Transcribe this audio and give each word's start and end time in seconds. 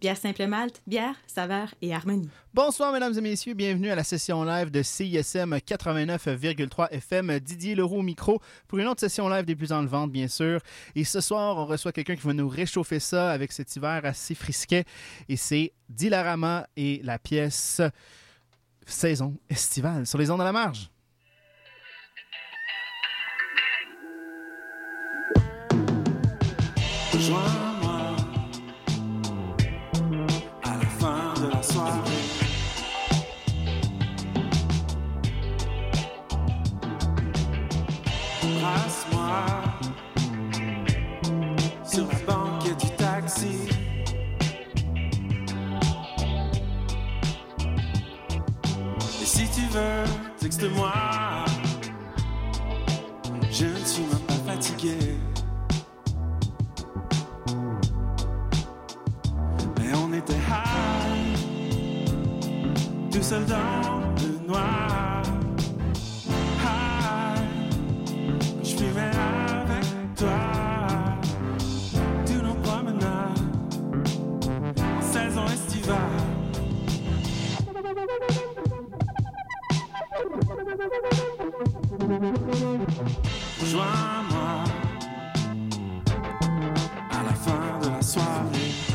Bière 0.00 0.16
simple 0.16 0.46
malte, 0.46 0.80
bière, 0.86 1.14
saveur 1.26 1.74
et 1.82 1.92
harmonie. 1.92 2.30
Bonsoir, 2.54 2.92
mesdames 2.92 3.16
et 3.16 3.20
messieurs. 3.20 3.54
Bienvenue 3.54 3.90
à 3.90 3.94
la 3.94 4.04
session 4.04 4.42
live 4.44 4.70
de 4.70 4.82
CISM 4.82 5.56
89,3 5.56 6.88
FM. 6.90 7.38
Didier 7.40 7.74
Leroux 7.74 8.02
micro 8.02 8.40
pour 8.66 8.78
une 8.78 8.86
autre 8.86 9.00
session 9.00 9.28
live 9.28 9.44
des 9.44 9.56
plus 9.56 9.72
en 9.72 9.84
vente, 9.84 10.10
bien 10.10 10.28
sûr. 10.28 10.60
Et 10.94 11.04
ce 11.04 11.20
soir, 11.20 11.56
on 11.56 11.66
reçoit 11.66 11.92
quelqu'un 11.92 12.16
qui 12.16 12.26
va 12.26 12.32
nous 12.32 12.48
réchauffer 12.48 13.00
ça 13.00 13.30
avec 13.30 13.52
cet 13.52 13.74
hiver 13.76 14.00
assez 14.04 14.34
frisquet. 14.34 14.84
Et 15.28 15.36
c'est 15.36 15.72
Dilarama 15.88 16.66
et 16.76 17.00
la 17.04 17.18
pièce 17.18 17.82
Saison 18.86 19.36
estivale 19.50 20.06
sur 20.06 20.18
les 20.18 20.30
ondes 20.30 20.38
de 20.38 20.44
la 20.44 20.52
marge. 20.52 20.90
Texte-moi. 50.58 50.92
Je 53.50 53.66
ne 53.66 53.84
suis 53.84 54.02
même 54.02 54.18
pas 54.26 54.52
fatigué. 54.52 54.98
Mais 59.78 59.94
on 59.94 60.12
était 60.12 60.34
high, 60.34 61.38
tout 63.10 63.22
seul 63.22 63.44
dans 63.46 64.00
le 64.16 64.46
noir. 64.46 64.87
Rejoins-moi 83.60 84.64
à 87.10 87.22
la 87.24 87.34
fin 87.34 87.78
de 87.82 87.88
la 87.88 88.02
soirée. 88.02 88.87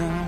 Mon 0.00 0.23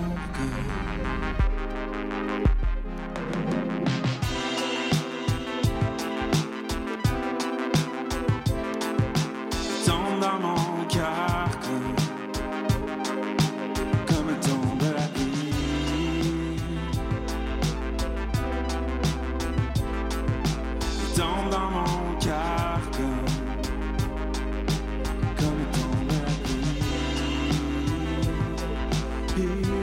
tears. 29.36 29.75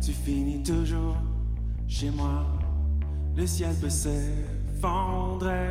tu 0.00 0.12
finis 0.12 0.62
toujours 0.62 1.16
chez 1.88 2.10
moi. 2.10 2.46
Le 3.36 3.46
ciel 3.46 3.74
peut 3.80 3.88
s'effondrer, 3.88 5.70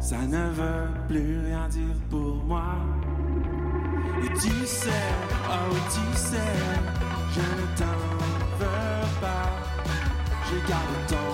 ça 0.00 0.18
ne 0.18 0.50
veut 0.50 0.88
plus 1.08 1.40
rien 1.40 1.68
dire 1.68 1.96
pour 2.08 2.36
moi. 2.44 2.76
Et 4.24 4.28
tu 4.38 4.66
sais, 4.66 4.90
oh 5.48 5.74
tu 5.90 6.18
sais, 6.18 6.36
je 7.34 7.40
ne 7.40 7.76
t'en 7.76 8.00
veux 8.58 9.20
pas. 9.20 9.50
Je 10.48 10.68
garde 10.68 11.06
ton 11.08 11.30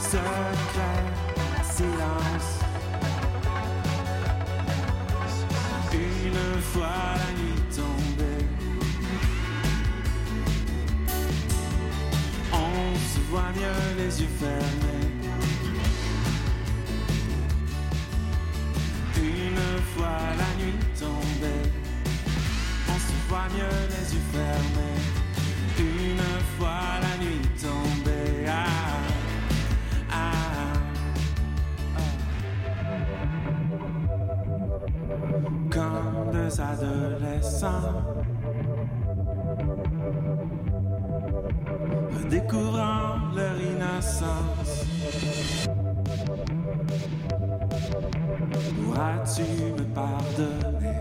secret, 0.00 1.00
silence. 1.62 2.60
Une 5.92 6.60
fois 6.60 7.31
vois 13.32 13.52
mieux 13.56 13.96
les 13.96 14.12
yeux 14.20 14.34
fermés. 14.38 15.08
Une 19.16 19.80
fois 19.94 20.20
la 20.42 20.50
nuit 20.62 20.80
tombée, 21.00 21.64
on 22.92 22.98
se 23.06 23.14
voit 23.28 23.48
mieux 23.56 23.78
les 23.94 24.06
yeux 24.14 24.26
fermés. 24.36 25.00
Une 25.78 26.26
fois 26.58 26.84
la 27.06 27.14
nuit 27.24 27.46
tombée, 27.58 28.44
ah, 28.48 28.66
ah, 30.10 30.32
ah. 30.52 30.78
Comme 35.70 36.30
deux 36.32 36.60
adolescents. 36.60 38.02
découvrant 42.32 43.01
l'essence. 44.12 44.84
Pourras-tu 48.76 49.42
me 49.42 49.84
pardonner? 49.94 51.00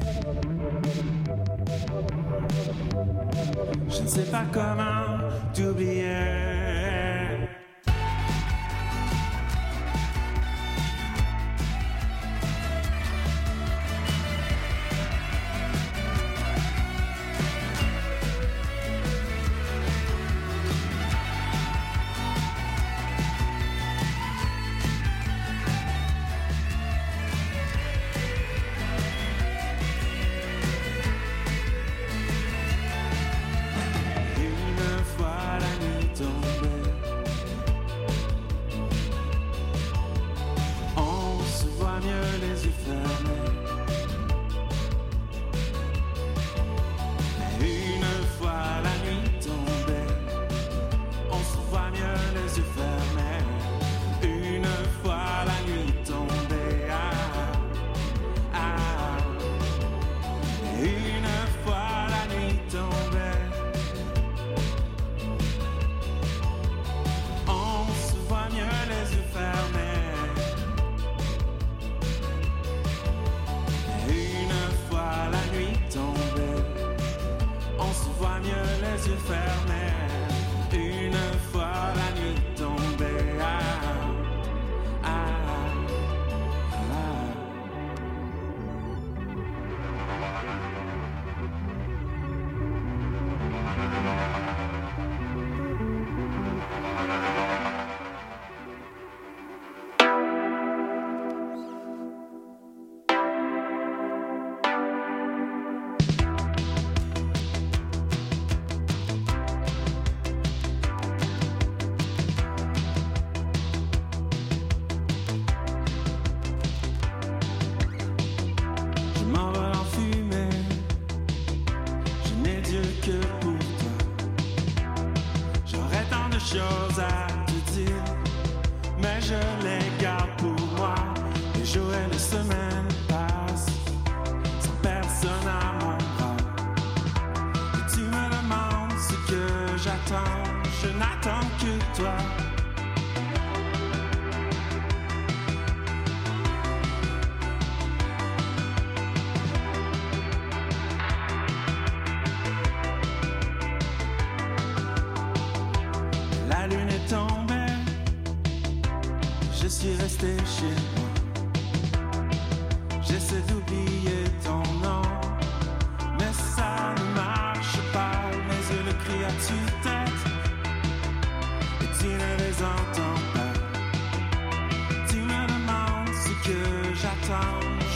Je 3.90 4.02
ne 4.02 4.08
sais 4.08 4.32
pas 4.32 4.44
comment 4.52 5.30
t'oublier. 5.54 6.61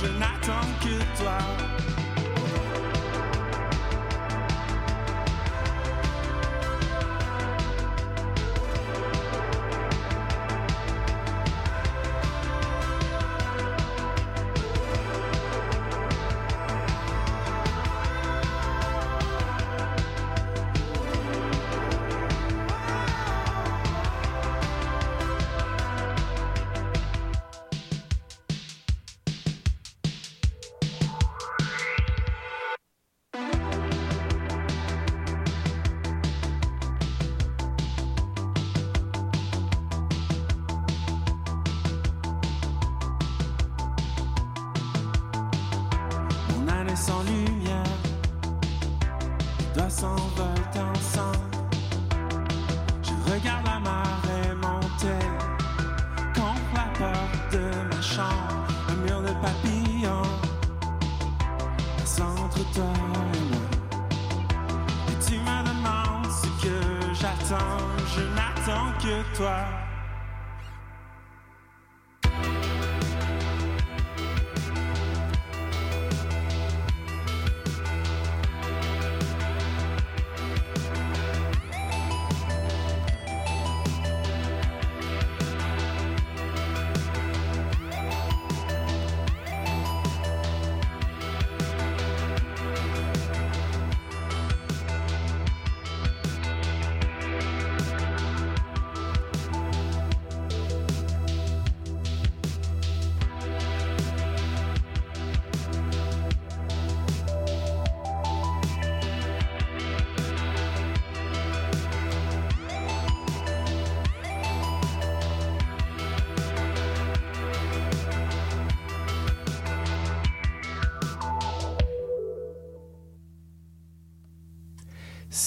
je 0.05 0.19
n'attends 0.19 0.67
que 0.81 1.23
toi. 1.23 1.54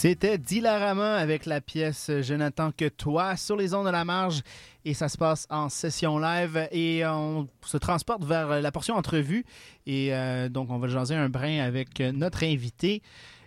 C'était 0.00 0.38
Dilarama 0.38 1.16
avec 1.16 1.44
la 1.44 1.60
pièce 1.60 2.08
Je 2.20 2.32
n'attends 2.32 2.70
que 2.70 2.88
toi 2.88 3.36
sur 3.36 3.56
les 3.56 3.74
ondes 3.74 3.86
de 3.86 3.90
la 3.90 4.04
marge. 4.04 4.42
Et 4.84 4.94
ça 4.94 5.08
se 5.08 5.18
passe 5.18 5.48
en 5.50 5.68
session 5.68 6.20
live 6.20 6.68
et 6.70 7.04
on 7.04 7.48
se 7.62 7.78
transporte 7.78 8.22
vers 8.22 8.60
la 8.60 8.70
portion 8.70 8.94
entrevue. 8.94 9.44
Et 9.86 10.14
euh, 10.14 10.48
donc 10.48 10.70
on 10.70 10.78
va 10.78 10.86
jaser 10.86 11.16
un 11.16 11.28
brin 11.28 11.58
avec 11.58 11.98
notre 11.98 12.44
invité. 12.44 13.02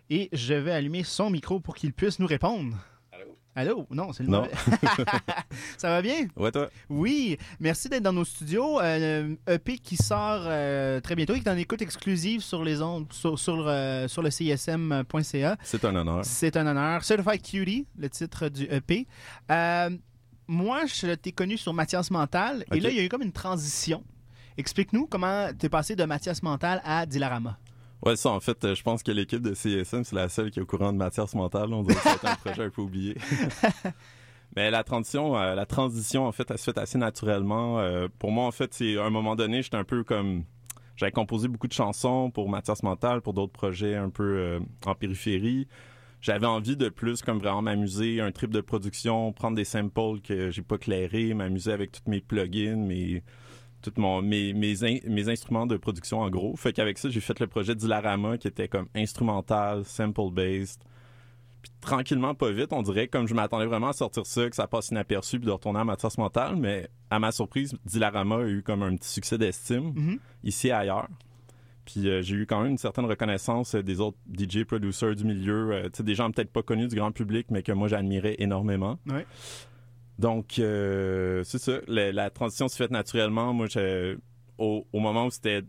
Et 0.09 0.27
je 0.33 0.53
vais 0.53 0.73
allumer 0.73 1.05
son 1.05 1.29
micro 1.29 1.61
pour 1.61 1.73
qu'il 1.73 1.93
puisse 1.93 2.19
nous 2.19 2.27
répondre. 2.27 2.75
Allô? 3.53 3.85
Non, 3.91 4.13
c'est 4.13 4.23
le 4.23 4.29
Non. 4.29 4.47
ça 5.77 5.89
va 5.89 6.01
bien? 6.01 6.27
Ouais, 6.37 6.51
toi? 6.51 6.69
Oui, 6.89 7.37
merci 7.59 7.89
d'être 7.89 8.03
dans 8.03 8.13
nos 8.13 8.23
studios. 8.23 8.79
Euh, 8.79 9.35
EP 9.47 9.77
qui 9.77 9.97
sort 9.97 10.43
euh, 10.45 11.01
très 11.01 11.15
bientôt 11.15 11.33
et 11.33 11.41
qui 11.41 11.47
est 11.47 11.51
en 11.51 11.57
écoute 11.57 11.81
exclusive 11.81 12.41
sur 12.41 12.63
les 12.63 12.81
ondes, 12.81 13.11
sur, 13.11 13.37
sur, 13.37 13.65
euh, 13.67 14.07
sur 14.07 14.21
le 14.21 14.29
CSM.ca. 14.29 15.57
C'est 15.63 15.83
un 15.83 15.95
honneur. 15.95 16.23
C'est 16.23 16.55
un 16.55 16.65
honneur. 16.65 17.03
Certified 17.03 17.41
Cutie, 17.41 17.87
le 17.97 18.09
titre 18.09 18.47
du 18.47 18.63
EP. 18.71 19.05
Euh, 19.51 19.89
moi, 20.47 20.85
je 20.85 21.13
t'ai 21.15 21.33
connu 21.33 21.57
sur 21.57 21.73
Mathias 21.73 22.09
Mental 22.09 22.63
et 22.71 22.79
là, 22.79 22.89
il 22.89 22.95
y 22.95 22.99
a 22.99 23.03
eu 23.03 23.09
comme 23.09 23.21
une 23.21 23.33
transition. 23.33 24.03
Explique-nous 24.57 25.07
comment 25.07 25.49
t'es 25.57 25.69
passé 25.69 25.97
de 25.97 26.05
Mathias 26.05 26.41
Mental 26.41 26.81
à 26.85 27.05
Dilarama. 27.05 27.57
Ouais, 28.03 28.15
ça, 28.15 28.29
en 28.31 28.39
fait, 28.39 28.63
euh, 28.65 28.75
je 28.75 28.81
pense 28.83 29.03
que 29.03 29.11
l'équipe 29.11 29.41
de 29.41 29.53
CSM, 29.53 30.03
c'est 30.03 30.15
la 30.15 30.29
seule 30.29 30.49
qui 30.49 30.59
est 30.59 30.61
au 30.63 30.65
courant 30.65 30.91
de 30.91 30.97
matière 30.97 31.25
mentale. 31.35 31.73
On 31.73 31.83
dirait 31.83 31.95
que 31.95 32.09
c'est 32.19 32.27
un 32.27 32.35
projet 32.35 32.63
un 32.63 32.69
peu 32.69 32.81
oublié. 32.81 33.15
Mais 34.55 34.69
la 34.69 34.83
transition, 34.83 35.37
euh, 35.37 35.55
la 35.55 35.65
transition, 35.65 36.25
en 36.27 36.31
fait, 36.31 36.49
elle 36.51 36.57
se 36.57 36.65
fait 36.71 36.77
assez 36.77 36.97
naturellement. 36.97 37.79
Euh, 37.79 38.07
pour 38.19 38.31
moi, 38.31 38.45
en 38.45 38.51
fait, 38.51 38.73
c'est 38.73 38.97
à 38.97 39.05
un 39.05 39.09
moment 39.09 39.35
donné, 39.35 39.61
j'étais 39.61 39.77
un 39.77 39.83
peu 39.83 40.03
comme. 40.03 40.43
J'avais 40.97 41.11
composé 41.11 41.47
beaucoup 41.47 41.67
de 41.67 41.73
chansons 41.73 42.29
pour 42.29 42.49
Mathias 42.49 42.83
Mental, 42.83 43.21
pour 43.21 43.33
d'autres 43.33 43.53
projets 43.53 43.95
un 43.95 44.09
peu 44.09 44.37
euh, 44.37 44.59
en 44.85 44.93
périphérie. 44.93 45.67
J'avais 46.19 46.45
envie 46.45 46.75
de 46.77 46.89
plus, 46.89 47.23
comme 47.23 47.39
vraiment 47.39 47.63
m'amuser, 47.63 48.21
un 48.21 48.31
trip 48.31 48.51
de 48.51 48.61
production, 48.61 49.31
prendre 49.33 49.55
des 49.55 49.63
samples 49.63 50.21
que 50.21 50.51
j'ai 50.51 50.61
pas 50.61 50.77
clairés, 50.77 51.33
m'amuser 51.33 51.71
avec 51.71 51.91
tous 51.93 52.07
mes 52.07 52.21
plugins, 52.21 52.75
mes, 52.75 53.23
tout 53.81 53.91
mon, 53.97 54.21
mes, 54.21 54.53
mes, 54.53 54.83
in- 54.83 54.99
mes 55.07 55.29
instruments 55.29 55.65
de 55.65 55.77
production 55.77 56.19
en 56.21 56.29
gros. 56.29 56.55
Fait 56.55 56.73
qu'avec 56.73 56.97
ça, 56.97 57.09
j'ai 57.09 57.19
fait 57.21 57.39
le 57.39 57.47
projet 57.47 57.75
Dilarama 57.75 58.37
qui 58.37 58.47
était 58.47 58.67
comme 58.67 58.87
instrumental, 58.95 59.83
sample-based. 59.85 60.81
Puis 61.61 61.71
tranquillement, 61.79 62.33
pas 62.33 62.51
vite, 62.51 62.73
on 62.73 62.81
dirait, 62.81 63.07
comme 63.07 63.27
je 63.27 63.33
m'attendais 63.35 63.65
vraiment 63.67 63.89
à 63.89 63.93
sortir 63.93 64.25
ça, 64.25 64.49
que 64.49 64.55
ça 64.55 64.67
passe 64.67 64.89
inaperçu 64.89 65.37
puis 65.39 65.45
de 65.45 65.51
retourner 65.51 65.79
à 65.79 65.83
Mathias 65.83 66.17
Mental, 66.17 66.55
mais 66.55 66.89
à 67.09 67.19
ma 67.19 67.31
surprise, 67.31 67.75
Dilarama 67.85 68.37
a 68.37 68.47
eu 68.47 68.63
comme 68.63 68.81
un 68.83 68.95
petit 68.95 69.09
succès 69.09 69.37
d'estime, 69.37 69.93
Mhm. 69.95 70.19
ici 70.43 70.69
et 70.69 70.71
ailleurs. 70.71 71.07
Puis 71.85 72.07
euh, 72.07 72.21
j'ai 72.21 72.35
eu 72.35 72.45
quand 72.45 72.61
même 72.61 72.71
une 72.71 72.77
certaine 72.77 73.05
reconnaissance 73.05 73.75
euh, 73.75 73.81
des 73.83 73.99
autres 73.99 74.17
DJ 74.31 74.63
producers 74.63 75.15
du 75.15 75.23
milieu, 75.25 75.71
euh, 75.71 75.83
tu 75.85 75.97
sais, 75.97 76.03
des 76.03 76.15
gens 76.15 76.31
peut-être 76.31 76.51
pas 76.51 76.61
connus 76.63 76.87
du 76.87 76.95
grand 76.95 77.11
public, 77.11 77.47
mais 77.49 77.63
que 77.63 77.71
moi 77.71 77.87
j'admirais 77.87 78.35
énormément. 78.39 78.97
Ouais. 79.07 79.25
Donc, 80.21 80.59
euh, 80.59 81.43
c'est 81.43 81.57
ça. 81.57 81.79
La, 81.87 82.11
la 82.11 82.29
transition 82.29 82.67
s'est 82.67 82.77
faite 82.77 82.91
naturellement. 82.91 83.53
Moi, 83.53 83.67
au, 84.57 84.85
au 84.93 84.99
moment 84.99 85.25
où 85.25 85.31
c'était. 85.31 85.63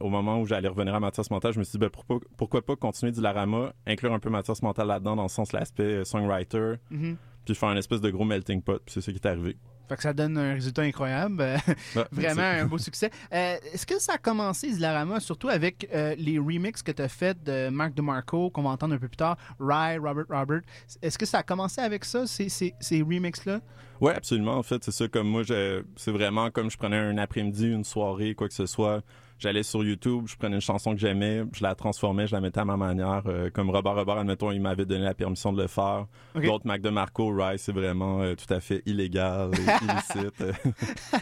Au 0.00 0.10
moment 0.10 0.40
où 0.40 0.46
j'allais 0.46 0.68
revenir 0.68 0.94
à 0.94 1.00
Mathias 1.00 1.28
Mental, 1.28 1.52
je 1.52 1.58
me 1.58 1.64
suis 1.64 1.72
dit, 1.72 1.78
ben, 1.78 1.90
pourquoi, 1.90 2.20
pourquoi 2.36 2.64
pas 2.64 2.76
continuer 2.76 3.10
du 3.10 3.20
Larama, 3.20 3.72
inclure 3.84 4.12
un 4.12 4.20
peu 4.20 4.30
Mathias 4.30 4.62
Mental 4.62 4.86
là-dedans, 4.86 5.16
dans 5.16 5.24
le 5.24 5.28
sens 5.28 5.52
l'aspect 5.52 5.82
euh, 5.82 6.04
songwriter, 6.04 6.74
Mhm. 6.92 7.16
puis 7.44 7.56
faire 7.56 7.68
un 7.70 7.76
espèce 7.76 8.00
de 8.00 8.08
gros 8.10 8.24
melting 8.24 8.62
pot. 8.62 8.80
Puis 8.86 8.92
c'est 8.94 9.00
ça 9.00 9.10
qui 9.10 9.18
est 9.18 9.26
arrivé. 9.26 9.56
Fait 9.88 9.96
que 9.96 10.02
ça 10.02 10.12
donne 10.12 10.36
un 10.36 10.54
résultat 10.54 10.82
incroyable. 10.82 11.40
Euh, 11.40 11.56
Ouais, 11.96 12.04
Vraiment 12.12 12.42
un 12.42 12.66
beau 12.66 12.78
succès. 12.78 13.10
Euh, 13.32 13.56
Est-ce 13.72 13.86
que 13.86 13.98
ça 13.98 14.14
a 14.14 14.18
commencé, 14.18 14.70
Dilarama, 14.70 15.20
surtout 15.20 15.48
avec 15.48 15.88
euh, 15.94 16.14
les 16.18 16.38
remixes 16.38 16.82
que 16.82 16.92
tu 16.92 17.02
as 17.02 17.08
fait 17.08 17.42
de 17.42 17.68
Mark 17.70 17.94
DeMarco, 17.94 18.50
qu'on 18.50 18.62
va 18.62 18.70
entendre 18.70 18.94
un 18.94 18.98
peu 18.98 19.08
plus 19.08 19.16
tard, 19.16 19.36
Rye, 19.58 19.98
Robert 19.98 20.26
Robert? 20.28 20.60
Est-ce 21.02 21.18
que 21.18 21.26
ça 21.26 21.38
a 21.38 21.42
commencé 21.42 21.80
avec 21.80 22.04
ça, 22.04 22.26
ces, 22.26 22.48
ces, 22.48 22.74
ces 22.80 23.02
remixes-là? 23.02 23.60
Ouais, 24.00 24.14
absolument. 24.14 24.56
En 24.56 24.62
fait, 24.62 24.84
c'est 24.84 24.92
ça. 24.92 25.08
Comme 25.08 25.28
moi, 25.28 25.42
c'est 25.44 26.10
vraiment 26.10 26.50
comme 26.50 26.70
je 26.70 26.76
prenais 26.76 26.98
un 26.98 27.18
après-midi, 27.18 27.68
une 27.68 27.84
soirée, 27.84 28.34
quoi 28.34 28.48
que 28.48 28.54
ce 28.54 28.66
soit. 28.66 29.02
J'allais 29.38 29.62
sur 29.62 29.84
YouTube, 29.84 30.24
je 30.26 30.34
prenais 30.36 30.56
une 30.56 30.60
chanson 30.60 30.92
que 30.94 30.98
j'aimais, 30.98 31.44
je 31.52 31.62
la 31.62 31.76
transformais, 31.76 32.26
je 32.26 32.32
la 32.34 32.40
mettais 32.40 32.58
à 32.58 32.64
ma 32.64 32.76
manière. 32.76 33.22
euh, 33.26 33.50
comme 33.50 33.70
Robert 33.70 33.94
Robert, 33.94 34.18
admettons, 34.18 34.50
il 34.50 34.60
m'avait 34.60 34.84
donné 34.84 35.04
la 35.04 35.14
permission 35.14 35.52
de 35.52 35.62
le 35.62 35.68
faire. 35.68 36.06
Ok. 36.34 36.44
D'autres 36.44 36.66
Mac 36.66 36.82
de 36.82 36.90
Marco, 36.90 37.32
Rice, 37.32 37.62
c'est 37.62 37.72
vraiment 37.72 38.20
euh, 38.22 38.34
tout 38.34 38.52
à 38.52 38.58
fait 38.58 38.82
illégal 38.84 39.50
et 39.54 39.84
illicite. 39.84 40.42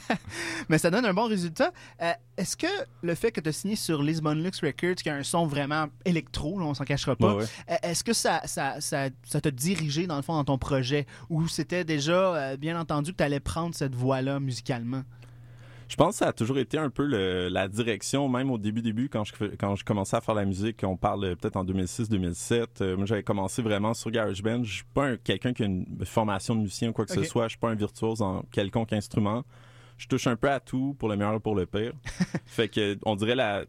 Mais 0.68 0.78
ça 0.78 0.90
donne 0.90 1.04
un 1.04 1.12
bon 1.12 1.26
résultat. 1.26 1.73
Euh, 2.00 2.12
Est-ce 2.38 2.56
que 2.56 2.66
le 3.02 3.14
fait 3.14 3.32
que 3.32 3.40
tu 3.40 3.49
as 3.50 3.52
signé 3.52 3.76
sur 3.76 4.02
Lisbon 4.02 4.35
Lux 4.35 4.61
Records, 4.62 4.96
qui 4.96 5.11
a 5.11 5.14
un 5.14 5.23
son 5.23 5.46
vraiment 5.46 5.87
électro, 6.04 6.58
là, 6.58 6.64
on 6.66 6.75
s'en 6.75 6.85
cachera 6.85 7.16
pas, 7.16 7.35
ouais, 7.35 7.44
ouais. 7.68 7.78
est-ce 7.82 8.02
que 8.02 8.12
ça 8.14 8.40
ça, 8.46 8.80
ça, 8.80 9.08
ça 9.25 9.40
t'a 9.40 9.50
dirigé, 9.50 10.06
dans 10.06 10.16
le 10.16 10.23
fond, 10.23 10.35
dans 10.35 10.44
ton 10.44 10.58
projet? 10.58 11.06
Ou 11.28 11.49
c'était 11.49 11.85
déjà, 11.85 12.56
bien 12.56 12.80
entendu, 12.80 13.12
que 13.12 13.18
tu 13.18 13.25
allais 13.25 13.40
prendre 13.40 13.75
cette 13.75 13.94
voie-là 13.94 14.40
musicalement? 14.40 15.02
Je 15.88 15.95
pense 15.97 16.14
que 16.14 16.19
ça 16.19 16.28
a 16.28 16.33
toujours 16.33 16.59
été 16.59 16.78
un 16.78 16.90
peu 16.90 17.05
le- 17.05 17.49
la 17.49 17.69
direction, 17.69 18.28
même 18.28 18.50
au 18.50 18.59
début, 18.59 18.83
début, 18.83 19.09
quand 19.09 19.25
je, 19.25 19.33
quand 19.59 19.76
je 19.76 19.85
commençais 19.85 20.16
à 20.16 20.21
faire 20.21 20.35
la 20.35 20.45
musique, 20.45 20.83
on 20.85 20.97
parle 20.97 21.25
euh, 21.25 21.37
peut-être 21.37 21.57
en 21.57 21.64
2006-2007. 21.64 22.66
euh, 22.83 22.97
moi, 22.97 23.07
j'avais 23.07 23.23
commencé 23.23 23.62
vraiment 23.62 23.95
sur 23.95 24.11
GarageBand. 24.11 24.64
Je 24.64 24.73
suis 24.75 24.85
pas 24.95 25.07
un- 25.11 25.16
quelqu'un 25.16 25.52
qui 25.52 25.62
a 25.62 25.66
une 25.66 25.87
formation 26.05 26.55
de 26.57 26.61
musicien 26.61 26.90
ou 26.90 26.93
quoi 26.93 27.05
que 27.07 27.12
ce 27.12 27.21
soit. 27.28 27.45
Je 27.45 27.50
suis 27.50 27.59
pas 27.59 27.71
un 27.71 27.75
virtuose 27.75 28.21
en 28.23 28.43
quelconque 28.50 28.93
instrument. 28.93 29.45
Je 29.99 30.07
touche 30.09 30.26
un 30.26 30.37
peu 30.37 30.50
à 30.50 30.61
tout, 30.61 30.95
pour 30.99 31.09
le 31.09 31.16
meilleur 31.16 31.35
et 31.35 31.40
pour 31.40 31.55
le 31.55 31.66
pire. 31.66 31.93
fait 32.47 32.69
que, 32.69 32.99
on 33.05 33.16
dirait 33.16 33.35
la, 33.37 33.64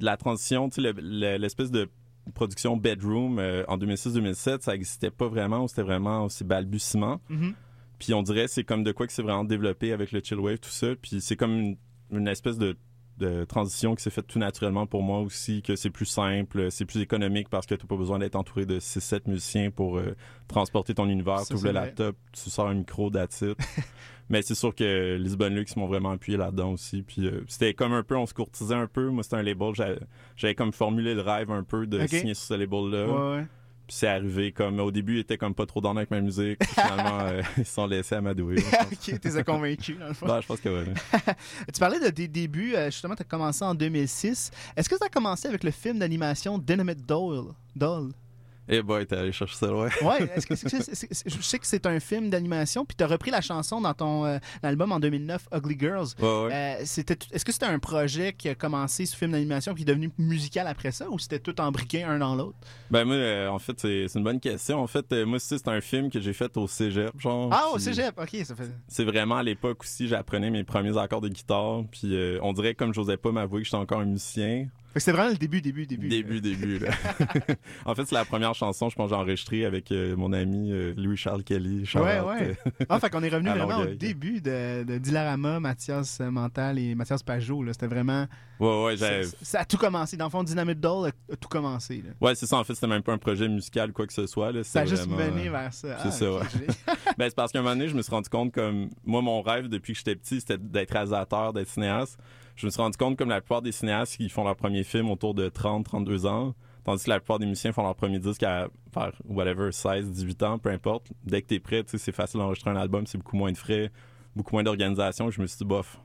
la 0.00 0.16
transition, 0.16 0.68
tu 0.68 0.82
sais, 0.82 0.92
le- 0.92 1.00
le- 1.00 1.36
l'espèce 1.36 1.70
de 1.70 1.88
production 2.34 2.76
bedroom 2.76 3.38
euh, 3.38 3.64
en 3.68 3.78
2006-2007, 3.78 4.62
ça 4.62 4.74
existait 4.74 5.10
pas 5.10 5.28
vraiment, 5.28 5.64
ou 5.64 5.68
c'était 5.68 5.82
vraiment 5.82 6.24
aussi 6.24 6.44
balbutiement. 6.44 7.20
Mhm. 7.28 7.54
Puis 7.98 8.14
on 8.14 8.22
dirait 8.22 8.48
c'est 8.48 8.64
comme 8.64 8.84
de 8.84 8.92
quoi 8.92 9.06
que 9.06 9.12
c'est 9.12 9.22
vraiment 9.22 9.44
développé 9.44 9.92
avec 9.92 10.12
le 10.12 10.20
chill 10.22 10.38
wave 10.38 10.58
tout 10.58 10.70
ça. 10.70 10.88
Puis 11.00 11.20
c'est 11.20 11.36
comme 11.36 11.52
une, 11.58 11.76
une 12.12 12.28
espèce 12.28 12.56
de, 12.58 12.76
de 13.18 13.44
transition 13.44 13.94
qui 13.96 14.02
s'est 14.04 14.10
faite 14.10 14.26
tout 14.28 14.38
naturellement 14.38 14.86
pour 14.86 15.02
moi 15.02 15.18
aussi, 15.20 15.62
que 15.62 15.74
c'est 15.74 15.90
plus 15.90 16.06
simple, 16.06 16.70
c'est 16.70 16.84
plus 16.84 17.00
économique 17.00 17.48
parce 17.48 17.66
que 17.66 17.74
t'as 17.74 17.86
pas 17.86 17.96
besoin 17.96 18.20
d'être 18.20 18.36
entouré 18.36 18.64
de 18.66 18.78
6-7 18.78 19.22
musiciens 19.28 19.70
pour 19.72 19.98
euh, 19.98 20.14
transporter 20.46 20.94
ton 20.94 21.08
univers. 21.08 21.44
Tu 21.46 21.54
ouvres 21.54 21.64
le 21.66 21.72
vrai. 21.72 21.80
laptop, 21.86 22.16
tu 22.32 22.48
sors 22.50 22.68
un 22.68 22.74
micro 22.74 23.10
d'attitude. 23.10 23.56
Mais 24.30 24.42
c'est 24.42 24.54
sûr 24.54 24.74
que 24.74 25.16
Lisbon 25.16 25.48
Lux 25.48 25.74
m'ont 25.76 25.86
vraiment 25.86 26.10
appuyé 26.10 26.36
là-dedans 26.36 26.72
aussi. 26.72 27.02
Puis 27.02 27.26
euh, 27.26 27.40
c'était 27.48 27.72
comme 27.72 27.94
un 27.94 28.02
peu, 28.02 28.14
on 28.14 28.26
se 28.26 28.34
courtisait 28.34 28.74
un 28.74 28.86
peu. 28.86 29.08
Moi, 29.08 29.22
c'était 29.22 29.36
un 29.36 29.42
label, 29.42 29.72
j'avais- 29.74 30.54
comme 30.54 30.70
formulé 30.72 31.14
le 31.14 31.22
rêve 31.22 31.50
un 31.50 31.62
peu 31.64 31.86
de 31.86 31.96
signer 32.18 32.34
sur 32.34 32.44
ce 32.44 32.54
label-là. 32.54 33.06
Ouais, 33.08 33.36
ouais. 33.38 33.46
Puis 33.88 33.96
c'est 33.96 34.06
arrivé 34.08 34.52
comme 34.52 34.78
au 34.80 34.90
début, 34.90 35.14
ils 35.14 35.20
étaient 35.20 35.38
comme 35.38 35.54
pas 35.54 35.64
trop 35.64 35.80
dans 35.80 35.96
avec 35.96 36.10
ma 36.10 36.20
musique. 36.20 36.58
Puis 36.58 36.68
finalement, 36.74 37.20
euh, 37.22 37.42
ils 37.56 37.64
se 37.64 37.72
sont 37.72 37.86
laissés 37.86 38.16
amadouer. 38.16 38.56
ok, 38.58 39.18
t'es 39.18 39.44
convaincu, 39.44 39.94
dans 39.94 40.08
le 40.08 40.12
fond. 40.12 40.28
Ouais, 40.28 40.42
je 40.42 40.46
pense 40.46 40.60
que 40.60 40.68
ouais. 40.68 40.92
Tu 41.72 41.80
parlais 41.80 41.98
de 41.98 42.10
tes 42.10 42.28
débuts, 42.28 42.74
euh, 42.74 42.90
justement, 42.90 43.16
tu 43.16 43.22
as 43.22 43.24
commencé 43.24 43.64
en 43.64 43.74
2006. 43.74 44.50
Est-ce 44.76 44.90
que 44.90 44.98
ça 44.98 45.06
a 45.06 45.08
commencé 45.08 45.48
avec 45.48 45.64
le 45.64 45.70
film 45.70 45.98
d'animation 46.00 46.58
Dynamite 46.58 47.06
Doll? 47.06 47.46
Doll? 47.74 48.12
Eh 48.68 48.82
boy, 48.82 49.06
t'es 49.06 49.16
allé 49.16 49.32
chercher 49.32 49.56
ça 49.56 49.66
loin. 49.68 49.88
Ouais, 50.02 50.30
est-ce 50.36 50.46
que 50.46 50.54
c'est- 50.56 50.94
c'est- 50.94 51.28
je 51.28 51.42
sais 51.42 51.58
que 51.58 51.66
c'est 51.66 51.86
un 51.86 52.00
film 52.00 52.28
d'animation, 52.30 52.84
puis 52.84 52.94
tu 52.96 53.02
as 53.02 53.06
repris 53.06 53.30
la 53.30 53.40
chanson 53.40 53.80
dans 53.80 53.94
ton 53.94 54.26
euh, 54.26 54.38
album 54.62 54.92
en 54.92 55.00
2009, 55.00 55.48
Ugly 55.54 55.76
Girls. 55.78 56.08
Ouais, 56.20 56.26
ouais. 56.44 56.52
Euh, 56.52 56.82
c'était- 56.84 57.18
Est-ce 57.32 57.44
que 57.44 57.52
c'était 57.52 57.66
un 57.66 57.78
projet 57.78 58.32
qui 58.34 58.48
a 58.48 58.54
commencé 58.54 59.06
ce 59.06 59.16
film 59.16 59.32
d'animation 59.32 59.72
puis 59.74 59.82
est 59.82 59.86
devenu 59.86 60.10
musical 60.18 60.66
après 60.66 60.90
ça, 60.92 61.08
ou 61.08 61.18
c'était 61.18 61.38
tout 61.38 61.58
embriqué 61.60 62.02
un 62.02 62.18
dans 62.18 62.34
l'autre? 62.34 62.56
Ben 62.90 63.04
moi, 63.04 63.14
euh, 63.16 63.48
en 63.48 63.58
fait, 63.58 63.78
c'est 63.80 64.06
c'est 64.08 64.18
une 64.18 64.24
bonne 64.24 64.40
question. 64.40 64.80
En 64.80 64.86
fait, 64.86 65.10
moi, 65.24 65.38
c'est 65.38 65.58
c'est 65.58 65.68
un 65.68 65.80
film 65.80 66.10
que 66.10 66.20
j'ai 66.20 66.32
fait 66.32 66.56
au 66.56 66.66
cégep, 66.68 67.12
genre. 67.18 67.48
Ah, 67.52 67.66
au 67.72 67.78
cégep, 67.78 68.18
ok, 68.20 68.44
ça 68.44 68.54
fait. 68.54 68.70
C'est 68.86 69.04
vraiment 69.04 69.36
à 69.36 69.42
l'époque 69.42 69.82
aussi, 69.82 70.08
j'apprenais 70.08 70.50
mes 70.50 70.64
premiers 70.64 70.96
accords 70.98 71.20
de 71.20 71.28
guitare. 71.28 71.84
Puis 71.90 72.14
on 72.42 72.52
dirait 72.52 72.74
comme 72.74 72.92
j'osais 72.94 73.16
pas 73.16 73.32
m'avouer 73.32 73.60
que 73.60 73.64
j'étais 73.64 73.76
encore 73.76 74.00
un 74.00 74.04
musicien. 74.04 74.66
C'était 74.96 75.12
vraiment 75.12 75.30
le 75.30 75.36
début, 75.36 75.60
début, 75.60 75.86
début. 75.86 76.08
Début, 76.08 76.40
début, 76.40 76.78
là. 76.78 76.90
en 77.84 77.94
fait, 77.94 78.04
c'est 78.06 78.14
la 78.14 78.24
première 78.24 78.54
chanson, 78.54 78.88
je 78.88 78.96
pense, 78.96 79.10
que 79.10 79.14
j'ai 79.14 79.20
enregistrée 79.20 79.64
avec 79.64 79.92
euh, 79.92 80.16
mon 80.16 80.32
ami 80.32 80.72
euh, 80.72 80.92
Louis-Charles 80.96 81.44
Kelly. 81.44 81.86
shout 81.86 81.98
Ouais, 82.00 82.20
ouais. 82.20 82.56
euh, 82.66 82.84
Ah, 82.88 82.98
fait 82.98 83.08
qu'on 83.10 83.22
est 83.22 83.28
revenu 83.28 83.48
vraiment 83.56 83.78
au 83.80 83.86
début 83.94 84.40
de, 84.40 84.82
de 84.84 84.98
Dilarama, 84.98 85.60
Mathias 85.60 86.20
Mental 86.20 86.78
et 86.78 86.94
Mathias 86.94 87.22
Pajot. 87.22 87.62
là. 87.62 87.72
C'était 87.74 87.86
vraiment. 87.86 88.26
Ouais, 88.58 88.84
ouais, 88.86 88.96
j'avais- 88.96 89.22
Ça, 89.24 89.36
ça 89.42 89.60
a 89.60 89.64
tout 89.64 89.76
commencé. 89.76 90.16
Dans 90.16 90.24
le 90.24 90.30
fond, 90.30 90.42
Dynamite 90.42 90.80
Doll 90.80 91.08
a, 91.10 91.36
tout 91.36 91.48
commencé. 91.48 92.02
là. 92.04 92.10
Ouais, 92.20 92.34
c'est 92.34 92.46
ça. 92.46 92.56
En 92.56 92.64
fait, 92.64 92.74
c'était 92.74 92.88
même 92.88 93.02
pas 93.02 93.12
un 93.12 93.18
projet 93.18 93.46
musical 93.46 93.92
quoi 93.92 94.06
que 94.06 94.12
ce 94.12 94.26
soit. 94.26 94.50
Là. 94.50 94.64
Ça 94.64 94.80
a 94.80 94.84
juste 94.86 95.06
vraiment, 95.06 95.32
mené 95.36 95.48
vers 95.48 95.72
ça. 95.72 95.96
c'est 96.02 96.08
Ah, 96.08 96.10
ça, 96.10 96.32
ouais. 96.32 96.40
Ben, 97.18 97.28
c'est 97.28 97.36
parce 97.36 97.52
qu'à 97.52 97.60
un 97.60 97.62
moment 97.62 97.76
donné, 97.76 97.88
je 97.88 97.94
me 97.94 98.02
suis 98.02 98.10
rendu 98.10 98.28
compte 98.28 98.52
comme 98.52 98.88
moi, 99.04 99.22
mon 99.22 99.42
rêve 99.42 99.68
depuis 99.68 99.92
que 99.92 99.98
j'étais 99.98 100.16
petit, 100.16 100.40
c'était 100.40 100.58
d'être 100.58 100.90
réalisateur, 100.92 101.52
d'être 101.52 101.68
cinéaste. 101.68 102.18
Je 102.58 102.66
me 102.66 102.70
suis 102.72 102.82
rendu 102.82 102.98
compte 102.98 103.16
comme 103.16 103.28
la 103.28 103.40
plupart 103.40 103.62
des 103.62 103.70
cinéastes 103.70 104.16
qui 104.16 104.28
font 104.28 104.42
leur 104.42 104.56
premier 104.56 104.82
film 104.82 105.10
autour 105.12 105.32
de 105.32 105.48
30, 105.48 105.84
32 105.84 106.26
ans, 106.26 106.56
tandis 106.84 107.04
que 107.04 107.10
la 107.10 107.20
plupart 107.20 107.38
des 107.38 107.46
musiciens 107.46 107.72
font 107.72 107.84
leur 107.84 107.94
premier 107.94 108.18
disque 108.18 108.42
à 108.42 108.66
faire 108.92 109.12
whatever 109.26 109.70
16, 109.70 110.10
18 110.10 110.42
ans, 110.42 110.58
peu 110.58 110.70
importe. 110.70 111.06
Dès 111.22 111.40
que 111.40 111.46
t'es 111.46 111.60
prêt, 111.60 111.84
tu 111.84 111.90
sais, 111.92 111.98
c'est 111.98 112.10
facile 112.10 112.40
d'enregistrer 112.40 112.72
un 112.72 112.76
album, 112.76 113.06
c'est 113.06 113.16
beaucoup 113.16 113.36
moins 113.36 113.52
de 113.52 113.56
frais, 113.56 113.92
beaucoup 114.34 114.56
moins 114.56 114.64
d'organisation. 114.64 115.30
Je 115.30 115.40
me 115.40 115.46
suis 115.46 115.58
dit 115.58 115.64
bof, 115.64 116.00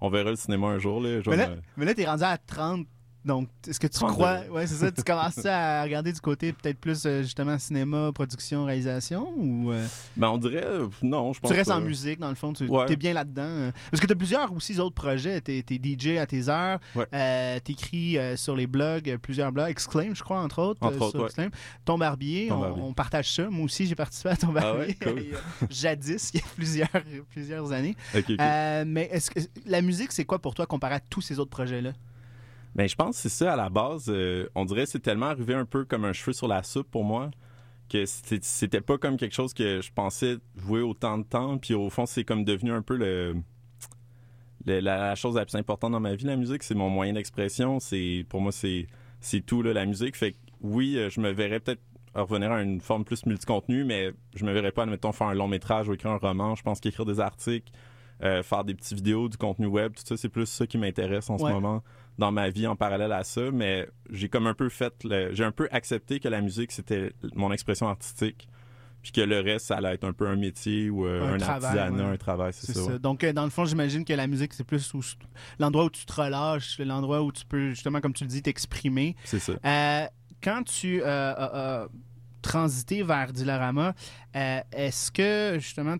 on 0.00 0.10
verra 0.10 0.30
le 0.30 0.36
cinéma 0.36 0.68
un 0.68 0.78
jour 0.78 1.00
là. 1.00 1.18
Mais 1.26 1.36
là, 1.36 1.50
mais 1.76 1.84
là, 1.86 1.94
t'es 1.94 2.06
rendu 2.06 2.22
à 2.22 2.38
30. 2.38 2.86
Donc, 3.24 3.48
est-ce 3.68 3.78
que 3.78 3.86
tu 3.86 3.98
32. 3.98 4.14
crois. 4.14 4.40
Ouais, 4.50 4.66
c'est 4.66 4.76
ça. 4.76 4.90
Tu 4.90 5.02
commences 5.02 5.44
à 5.44 5.82
regarder 5.84 6.10
du 6.12 6.20
côté 6.20 6.54
peut-être 6.54 6.78
plus 6.78 7.04
euh, 7.04 7.22
justement 7.22 7.58
cinéma, 7.58 8.10
production, 8.14 8.64
réalisation 8.64 9.32
ou. 9.36 9.70
euh, 9.72 9.86
Ben, 10.16 10.28
on 10.30 10.38
dirait 10.38 10.64
euh, 10.64 10.88
non, 11.02 11.32
je 11.34 11.40
pense 11.40 11.50
tu 11.50 11.56
restes 11.56 11.70
en 11.70 11.80
musique, 11.82 12.18
dans 12.18 12.30
le 12.30 12.34
fond, 12.34 12.52
tu 12.54 12.64
Ouais. 12.66 12.90
es 12.90 12.96
bien 12.96 13.12
là-dedans. 13.12 13.42
euh. 13.42 13.72
Parce 13.90 14.00
que 14.00 14.06
tu 14.06 14.12
as 14.12 14.16
plusieurs 14.16 14.52
aussi 14.54 14.78
autres 14.78 14.94
projets. 14.94 15.40
Tu 15.42 15.52
es, 15.58 15.62
DJ 15.82 16.16
à 16.18 16.24
tes 16.26 16.48
heures, 16.48 16.78
Ouais. 16.94 17.60
tu 17.60 17.72
écris 17.72 18.16
sur 18.36 18.56
les 18.56 18.66
blogs, 18.66 19.10
euh, 19.10 19.18
plusieurs 19.18 19.52
blogs, 19.52 19.68
Exclaim, 19.70 20.12
je 20.14 20.22
crois, 20.22 20.40
entre 20.40 20.60
autres. 20.62 20.82
Entre 20.82 20.96
euh, 20.96 21.04
autres, 21.06 21.10
sur. 21.18 21.26
Exclaim. 21.26 21.50
Ton 21.84 21.98
Barbier, 21.98 22.48
Ton 22.48 22.54
on, 22.56 22.60
Barbier. 22.60 22.82
on 22.84 22.92
partage 22.94 23.30
ça. 23.34 23.50
Moi 23.50 23.64
aussi, 23.66 23.86
j'ai 23.86 23.94
participé 23.94 24.30
à 24.30 24.36
Ton 24.36 24.48
Ah 24.56 24.60
Barbier 24.60 24.94
cool. 24.94 25.24
jadis, 25.70 26.30
il 26.32 26.40
y 26.40 26.42
a 26.42 26.46
plusieurs, 26.56 26.88
plusieurs 27.30 27.72
années. 27.72 27.96
Euh, 28.40 28.84
mais 28.86 29.08
est-ce 29.12 29.30
que 29.30 29.40
la 29.66 29.82
musique, 29.82 30.12
c'est 30.12 30.24
quoi 30.24 30.38
pour 30.38 30.54
toi 30.54 30.64
comparé 30.66 30.94
à 30.94 31.00
tous 31.00 31.20
ces 31.20 31.38
autres 31.38 31.50
projets-là? 31.50 31.92
Ben, 32.74 32.88
je 32.88 32.94
pense 32.94 33.16
que 33.16 33.22
c'est 33.22 33.28
ça 33.44 33.52
à 33.52 33.56
la 33.56 33.68
base. 33.68 34.06
euh, 34.08 34.48
on 34.54 34.64
dirait 34.64 34.84
que 34.84 34.90
c'est 34.90 35.00
tellement 35.00 35.26
arrivé 35.26 35.54
un 35.54 35.64
peu 35.64 35.84
comme 35.84 36.04
un 36.04 36.12
cheveu 36.12 36.32
sur 36.32 36.46
la 36.48 36.62
soupe 36.62 36.90
pour 36.90 37.04
moi 37.04 37.30
que 37.88 38.04
c'était 38.06 38.80
pas 38.80 38.96
comme 38.98 39.16
quelque 39.16 39.34
chose 39.34 39.52
que 39.52 39.80
je 39.80 39.90
pensais 39.92 40.36
jouer 40.56 40.80
autant 40.80 41.18
de 41.18 41.24
temps. 41.24 41.58
Puis 41.58 41.74
au 41.74 41.90
fond, 41.90 42.06
c'est 42.06 42.22
comme 42.22 42.44
devenu 42.44 42.70
un 42.70 42.82
peu 42.82 42.94
le, 42.96 43.34
le- 44.66 44.78
la, 44.80 44.98
la 44.98 45.14
chose 45.16 45.34
la 45.36 45.44
plus 45.44 45.56
importante 45.56 45.92
dans 45.92 46.00
ma 46.00 46.14
vie. 46.14 46.24
La 46.24 46.36
musique, 46.36 46.62
c'est 46.62 46.76
mon 46.76 46.88
moyen 46.88 47.14
d'expression. 47.14 47.80
C'est 47.80 48.24
pour 48.28 48.40
moi, 48.40 48.52
c'est 48.52 48.86
tout 49.44 49.62
là, 49.62 49.72
la 49.72 49.86
musique. 49.86 50.16
Fait 50.16 50.32
que 50.32 50.36
oui, 50.60 50.96
euh, 50.96 51.10
je 51.10 51.20
me 51.20 51.30
verrais 51.32 51.58
peut-être 51.58 51.82
revenir 52.14 52.52
à 52.52 52.62
une 52.62 52.80
forme 52.80 53.04
plus 53.04 53.24
multicontenu, 53.26 53.84
mais 53.84 54.12
je 54.34 54.44
me 54.44 54.52
verrais 54.52 54.72
pas, 54.72 54.82
admettons, 54.84 55.10
faire 55.12 55.28
un 55.28 55.34
long 55.34 55.48
métrage 55.48 55.88
ou 55.88 55.92
écrire 55.94 56.12
un 56.12 56.18
roman. 56.18 56.54
Je 56.54 56.62
pense 56.62 56.78
qu'écrire 56.80 57.06
des 57.06 57.18
articles, 57.20 57.72
euh, 58.22 58.42
faire 58.42 58.64
des 58.64 58.74
petites 58.74 58.94
vidéos, 58.94 59.28
du 59.28 59.36
contenu 59.36 59.66
web, 59.66 59.94
tout 59.94 60.02
ça, 60.04 60.16
c'est 60.16 60.28
plus 60.28 60.46
ça 60.46 60.66
qui 60.66 60.76
m'intéresse 60.78 61.30
en 61.30 61.38
Ouais. 61.38 61.48
ce 61.50 61.54
moment 61.54 61.82
dans 62.20 62.30
ma 62.30 62.50
vie 62.50 62.68
en 62.68 62.76
parallèle 62.76 63.10
à 63.12 63.24
ça. 63.24 63.50
Mais 63.52 63.88
j'ai 64.10 64.28
comme 64.28 64.46
un 64.46 64.54
peu 64.54 64.68
fait, 64.68 64.94
le- 65.02 65.34
j'ai 65.34 65.42
un 65.44 65.50
peu 65.50 65.66
accepté 65.72 66.20
que 66.20 66.28
la 66.28 66.40
musique 66.40 66.70
c'était 66.70 67.12
mon 67.34 67.50
expression 67.52 67.88
artistique, 67.88 68.46
puis 69.02 69.10
que 69.12 69.20
le 69.22 69.40
reste 69.40 69.66
ça 69.66 69.78
allait 69.78 69.94
être 69.94 70.04
un 70.04 70.12
peu 70.12 70.28
un 70.28 70.36
métier 70.36 70.90
ou 70.90 71.06
euh, 71.06 71.22
Un 71.26 71.34
un, 71.34 71.38
travail, 71.38 71.78
artisanat, 71.78 72.04
ouais. 72.08 72.12
un 72.12 72.16
travail, 72.16 72.52
c'est 72.52 72.72
ça. 72.72 72.80
ça. 72.84 72.86
ouais. 72.92 72.98
Donc, 72.98 73.24
euh, 73.24 73.32
dans 73.32 73.44
le 73.44 73.50
fond, 73.50 73.64
j'imagine 73.64 74.04
que 74.04 74.12
la 74.12 74.26
musique, 74.26 74.52
c'est 74.52 74.62
plus 74.64 74.92
où- 74.94 75.00
l'endroit 75.58 75.86
où 75.86 75.90
tu 75.90 76.04
te 76.04 76.12
relâches, 76.12 76.78
l'endroit 76.78 77.22
où 77.22 77.32
tu 77.32 77.44
peux, 77.46 77.70
justement, 77.70 78.00
comme 78.00 78.12
tu 78.12 78.24
le 78.24 78.28
dis, 78.30 78.42
t'exprimer. 78.42 79.16
C'est 79.24 79.38
ça. 79.40 79.54
Euh, 79.64 80.06
quand 80.44 80.62
tu 80.64 81.00
euh, 81.04 81.86
transité 82.42 83.02
vers 83.02 83.32
Dilarama, 83.32 83.94
euh, 84.36 84.60
est-ce 84.72 85.10
que, 85.10 85.58
justement, 85.58 85.96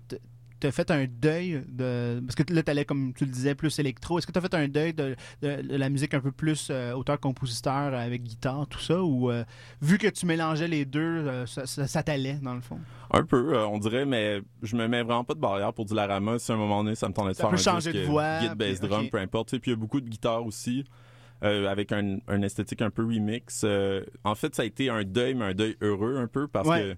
tu 0.61 0.67
as 0.67 0.73
fait 0.73 0.91
un 0.91 1.07
deuil 1.07 1.63
de. 1.69 2.21
Parce 2.27 2.35
que 2.35 2.53
là, 2.53 2.63
tu 2.63 2.71
allais, 2.71 2.85
comme 2.85 3.13
tu 3.15 3.25
le 3.25 3.31
disais, 3.31 3.55
plus 3.55 3.79
électro. 3.79 4.19
Est-ce 4.19 4.27
que 4.27 4.33
tu 4.33 4.39
as 4.39 4.43
fait 4.43 4.55
un 4.55 4.69
deuil 4.69 4.93
de, 4.95 5.17
de- 5.43 5.63
de 5.63 5.77
la 5.77 5.89
musique 5.89 6.15
un 6.15 6.21
peu 6.21 6.33
plus 6.33 6.69
euh, 6.71 6.93
auteur-compositeur 6.93 7.95
avec 7.95 8.23
guitare, 8.23 8.67
tout 8.69 8.79
ça 8.81 9.03
Ou 9.03 9.31
euh, 9.31 9.45
vu 9.81 9.99
que 9.99 10.09
tu 10.09 10.27
mélangeais 10.27 10.69
les 10.69 10.85
deux, 10.85 11.01
euh, 11.01 11.47
ça, 11.47 11.67
ça- 11.67 11.87
ça 11.87 12.03
t'allait, 12.03 12.39
dans 12.43 12.55
le 12.55 12.61
fond? 12.61 12.79
Un 13.13 13.25
peu, 13.25 13.55
euh, 13.57 13.67
on 13.67 13.79
dirait, 13.79 14.05
mais 14.07 14.41
je 14.63 14.77
me 14.77 14.87
mets 14.87 15.03
vraiment 15.03 15.25
pas 15.25 15.35
de 15.35 15.41
barrière 15.41 15.73
pour 15.73 15.85
du 15.85 15.95
Larama. 15.95 16.39
Si 16.39 16.53
à 16.53 16.55
un 16.55 16.59
moment 16.59 16.85
donné, 16.85 16.95
ça 16.95 17.09
me 17.09 17.13
tendait 17.15 17.31
de 17.31 17.37
Ça 17.37 17.43
faire 17.45 17.51
peut 17.51 17.55
un 17.57 17.59
changer 17.59 17.93
disque, 17.93 18.05
de 18.05 18.09
voix, 18.11 18.39
guide, 18.41 18.55
bass, 18.55 18.81
drum, 18.81 19.09
peu 19.09 19.19
importe. 19.19 19.51
sais. 19.51 19.59
Puis 19.59 19.71
il 19.71 19.75
y 19.75 19.77
a 19.77 19.81
beaucoup 19.81 20.01
de 20.01 20.09
guitares 20.09 20.45
aussi, 20.45 20.85
euh, 21.43 21.69
avec 21.69 21.91
un, 21.93 22.19
un 22.29 22.43
esthétique 22.43 22.83
un 22.83 22.91
peu 22.91 23.03
remix. 23.05 23.63
Euh, 23.65 24.05
en 24.25 24.35
fait, 24.35 24.55
ça 24.55 24.63
a 24.63 24.65
été 24.65 24.91
un 24.91 25.03
deuil, 25.05 25.35
mais 25.35 25.47
un 25.47 25.55
deuil 25.55 25.77
heureux 25.81 26.17
un 26.19 26.27
peu, 26.27 26.47
parce 26.49 26.69
Ouais. 26.69 26.81
que 26.83 26.97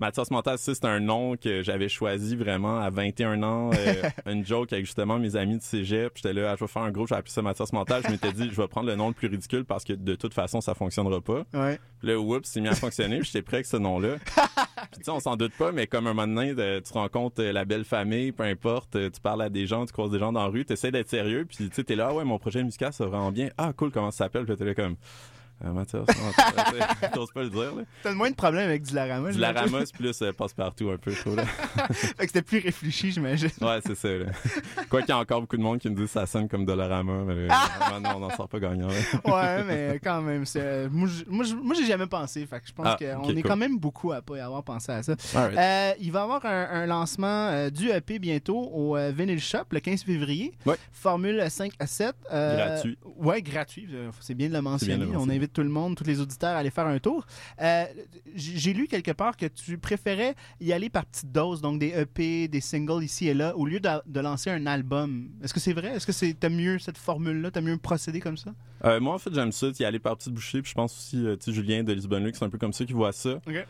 Mathias 0.00 0.30
Montal, 0.30 0.56
c'est 0.56 0.86
un 0.86 0.98
nom 0.98 1.36
que 1.36 1.62
j'avais 1.62 1.90
choisi 1.90 2.34
vraiment 2.34 2.80
à 2.80 2.88
21 2.88 3.42
ans. 3.42 3.70
euh, 3.74 4.02
une 4.32 4.46
joke 4.46 4.72
avec 4.72 4.86
justement 4.86 5.18
mes 5.18 5.36
amis 5.36 5.58
de 5.58 5.62
cégep. 5.62 6.12
J'étais 6.16 6.32
là, 6.32 6.52
ah, 6.52 6.56
je 6.58 6.64
vais 6.64 6.68
faire 6.68 6.82
un 6.82 6.90
gros, 6.90 7.06
j'ai 7.06 7.14
appelé 7.14 7.30
ça 7.30 7.42
Mathias 7.42 7.70
Montal. 7.74 8.02
Je 8.06 8.10
m'étais 8.10 8.32
dit, 8.32 8.48
je 8.50 8.56
vais 8.56 8.66
prendre 8.66 8.86
le 8.86 8.96
nom 8.96 9.08
le 9.08 9.14
plus 9.14 9.28
ridicule 9.28 9.66
parce 9.66 9.84
que 9.84 9.92
de 9.92 10.14
toute 10.14 10.32
façon, 10.32 10.62
ça 10.62 10.72
fonctionnera 10.74 11.20
pas. 11.20 11.44
Ouais. 11.52 11.78
Puis 11.98 12.08
là, 12.08 12.18
oups, 12.18 12.48
c'est 12.48 12.62
mis 12.62 12.68
à 12.68 12.74
fonctionner, 12.74 13.18
puis 13.18 13.26
j'étais 13.26 13.42
prêt 13.42 13.56
avec 13.58 13.66
ce 13.66 13.76
nom-là. 13.76 14.16
Puis 14.90 15.00
tu 15.00 15.04
sais, 15.04 15.10
on 15.10 15.20
s'en 15.20 15.36
doute 15.36 15.52
pas, 15.58 15.70
mais 15.70 15.86
comme 15.86 16.06
un 16.06 16.14
moment 16.14 16.26
donné, 16.26 16.54
tu 16.82 16.92
rencontres 16.94 17.42
euh, 17.42 17.52
la 17.52 17.66
belle 17.66 17.84
famille, 17.84 18.32
peu 18.32 18.44
importe, 18.44 18.96
euh, 18.96 19.10
tu 19.10 19.20
parles 19.20 19.42
à 19.42 19.50
des 19.50 19.66
gens, 19.66 19.84
tu 19.84 19.92
croises 19.92 20.10
des 20.10 20.18
gens 20.18 20.32
dans 20.32 20.42
la 20.42 20.48
rue, 20.48 20.64
tu 20.64 20.72
essaies 20.72 20.90
d'être 20.90 21.10
sérieux, 21.10 21.44
puis 21.44 21.68
tu 21.68 21.74
sais, 21.74 21.84
t'es 21.84 21.94
là, 21.94 22.08
ah 22.10 22.14
ouais, 22.14 22.24
mon 22.24 22.38
projet 22.38 22.64
musical, 22.64 22.90
ça 22.94 23.04
va 23.04 23.10
vraiment 23.10 23.30
bien. 23.30 23.50
Ah, 23.58 23.74
cool, 23.76 23.90
comment 23.90 24.10
ça 24.10 24.24
s'appelle? 24.24 24.46
Puis 24.46 24.56
t'es 24.56 24.64
là 24.64 24.74
comme, 24.74 24.96
euh, 25.64 25.72
Mathias, 25.72 26.04
pas 27.34 27.42
le 27.42 27.50
dire. 27.50 27.72
T'as 28.02 28.12
moins 28.14 28.30
de 28.30 28.34
problèmes 28.34 28.68
avec 28.68 28.82
Dilarama. 28.82 29.28
Du 29.28 29.34
j'imagine. 29.34 29.54
Larama, 29.54 29.86
c'est 29.86 29.94
plus 29.94 30.22
euh, 30.22 30.32
passe-partout 30.32 30.90
un 30.90 30.96
peu, 30.96 31.10
je 31.10 31.20
trouve, 31.20 31.36
là. 31.36 31.44
Fait 31.92 32.14
que 32.14 32.26
c'était 32.26 32.42
plus 32.42 32.58
réfléchi, 32.60 33.12
j'imagine. 33.12 33.50
Ouais, 33.60 33.78
c'est 33.84 33.94
ça, 33.94 34.08
là. 34.08 34.26
Quoi 34.88 35.00
qu'il 35.00 35.10
y 35.10 35.12
a 35.12 35.18
encore 35.18 35.40
beaucoup 35.42 35.56
de 35.56 35.62
monde 35.62 35.78
qui 35.78 35.88
me 35.90 35.94
dit 35.94 36.02
que 36.02 36.08
ça 36.08 36.26
sonne 36.26 36.48
comme 36.48 36.64
Dollarama, 36.64 37.24
mais 37.26 37.46
vraiment, 37.46 38.00
non, 38.00 38.16
on 38.16 38.20
n'en 38.20 38.30
sort 38.36 38.48
pas 38.48 38.58
gagnant. 38.60 38.88
Ouais, 39.24 39.64
mais 39.64 40.00
quand 40.02 40.22
même, 40.22 40.44
c'est- 40.46 40.88
moi, 40.90 41.06
j'ai 41.76 41.86
jamais 41.86 42.06
pensé. 42.06 42.46
Fait 42.46 42.60
que 42.60 42.66
je 42.68 42.72
pense 42.72 42.86
Ah, 42.88 42.96
qu'on 42.98 43.30
est 43.30 43.42
cool. 43.42 43.42
quand 43.50 43.56
même 43.56 43.78
beaucoup 43.78 44.12
à 44.12 44.22
pas 44.22 44.36
y 44.36 44.40
avoir 44.40 44.62
pensé 44.62 44.92
à 44.92 45.02
ça. 45.02 45.14
Euh, 45.36 45.92
il 46.00 46.10
va 46.12 46.20
y 46.20 46.22
avoir 46.22 46.44
un, 46.44 46.68
un 46.70 46.86
lancement 46.86 47.48
euh, 47.48 47.70
du 47.70 47.90
EP 47.90 48.18
bientôt 48.18 48.58
au 48.72 48.96
euh, 48.96 49.12
Vinyl 49.14 49.40
Shop 49.40 49.64
le 49.70 49.80
15 49.80 50.02
février. 50.04 50.52
Ouais. 50.66 50.76
Formule 50.92 51.44
5 51.48 51.72
à 51.78 51.86
7. 51.86 52.14
euh, 52.32 52.56
Gratuit. 52.56 52.98
Ouais, 53.16 53.42
gratuit. 53.42 53.88
euh, 53.92 54.10
C'est 54.20 54.34
bien 54.34 54.48
de 54.48 54.54
le 54.54 54.62
mentionner. 54.62 54.96
le 54.96 55.06
On 55.10 55.12
mentionner. 55.12 55.38
Tout 55.52 55.62
le 55.62 55.68
monde, 55.68 55.96
tous 55.96 56.04
les 56.04 56.20
auditeurs 56.20 56.50
à 56.56 56.58
aller 56.58 56.70
faire 56.70 56.86
un 56.86 56.98
tour. 56.98 57.26
Euh, 57.60 57.84
J'ai 58.34 58.72
lu 58.72 58.86
quelque 58.86 59.10
part 59.12 59.36
que 59.36 59.46
tu 59.46 59.78
préférais 59.78 60.34
y 60.60 60.72
aller 60.72 60.88
par 60.90 61.06
petites 61.06 61.32
doses, 61.32 61.60
donc 61.60 61.78
des 61.78 61.88
EP, 61.88 62.48
des 62.48 62.60
singles 62.60 63.02
ici 63.04 63.28
et 63.28 63.34
là, 63.34 63.56
au 63.56 63.66
lieu 63.66 63.80
de, 63.80 63.88
de 64.06 64.20
lancer 64.20 64.50
un 64.50 64.66
album. 64.66 65.28
Est-ce 65.42 65.52
que 65.54 65.60
c'est 65.60 65.72
vrai? 65.72 65.88
Est-ce 65.96 66.06
que 66.06 66.12
c'est 66.12 66.34
t'aimes 66.34 66.56
mieux 66.56 66.78
cette 66.78 66.98
formule-là? 66.98 67.50
T'aimes 67.50 67.64
mieux 67.64 67.76
procéder 67.78 68.20
comme 68.20 68.36
ça? 68.36 68.52
Euh, 68.84 68.98
moi, 69.00 69.14
en 69.14 69.18
fait, 69.18 69.34
j'aime 69.34 69.52
ça, 69.52 69.68
y 69.78 69.84
aller 69.84 69.98
par 69.98 70.16
petites 70.16 70.32
bouchées. 70.32 70.62
Puis 70.62 70.70
je 70.70 70.74
pense 70.74 70.96
aussi, 70.96 71.24
euh, 71.26 71.36
tu 71.36 71.46
sais, 71.46 71.52
Julien 71.52 71.82
de 71.82 71.92
Lisbonne 71.92 72.24
Luxe, 72.24 72.38
c'est 72.38 72.44
un 72.44 72.50
peu 72.50 72.58
comme 72.58 72.72
ça 72.72 72.84
qu'il 72.84 72.94
voit 72.94 73.12
ça. 73.12 73.34
Ok. 73.46 73.66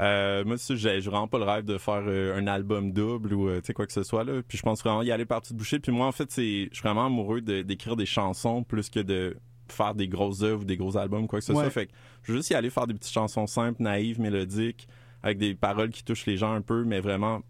Euh, 0.00 0.44
moi, 0.44 0.56
tu 0.56 0.62
sais, 0.64 0.76
j'ai 0.76 1.00
vraiment 1.00 1.28
pas 1.28 1.38
le 1.38 1.44
rêve 1.44 1.64
de 1.64 1.78
faire 1.78 2.02
un 2.36 2.46
album 2.46 2.92
double 2.92 3.34
ou, 3.34 3.50
tu 3.56 3.60
sais, 3.64 3.72
quoi 3.72 3.86
que 3.86 3.92
ce 3.92 4.02
soit, 4.02 4.24
là. 4.24 4.40
Puis 4.46 4.58
je 4.58 4.62
pense 4.62 4.80
vraiment 4.82 5.02
y 5.02 5.10
aller 5.10 5.24
par 5.24 5.40
petites 5.40 5.56
bouchées. 5.56 5.78
Puis 5.80 5.90
moi, 5.92 6.06
en 6.06 6.12
fait, 6.12 6.30
c'est, 6.30 6.68
je 6.70 6.74
suis 6.74 6.82
vraiment 6.82 7.06
amoureux 7.06 7.40
de- 7.40 7.62
d'écrire 7.62 7.96
des 7.96 8.06
chansons 8.06 8.62
plus 8.62 8.88
que 8.90 9.00
de 9.00 9.36
faire 9.72 9.94
des 9.94 10.08
grosses 10.08 10.42
œuvres 10.42 10.62
ou 10.62 10.64
des 10.64 10.76
gros 10.76 10.96
albums, 10.96 11.26
quoi 11.26 11.38
que 11.40 11.44
ce 11.44 11.52
Ouais. 11.52 11.60
soit. 11.62 11.70
Fait 11.70 11.86
que 11.86 11.92
je 12.22 12.32
veux 12.32 12.38
juste 12.38 12.50
y 12.50 12.54
aller 12.54 12.70
faire 12.70 12.86
des 12.86 12.94
petites 12.94 13.12
chansons 13.12 13.46
simples, 13.46 13.82
naïves, 13.82 14.20
mélodiques, 14.20 14.88
avec 15.22 15.38
des 15.38 15.54
paroles 15.54 15.90
qui 15.90 16.04
touchent 16.04 16.26
les 16.26 16.36
gens 16.36 16.52
un 16.52 16.60
peu, 16.62 16.84
mais 16.84 17.00
vraiment 17.00 17.40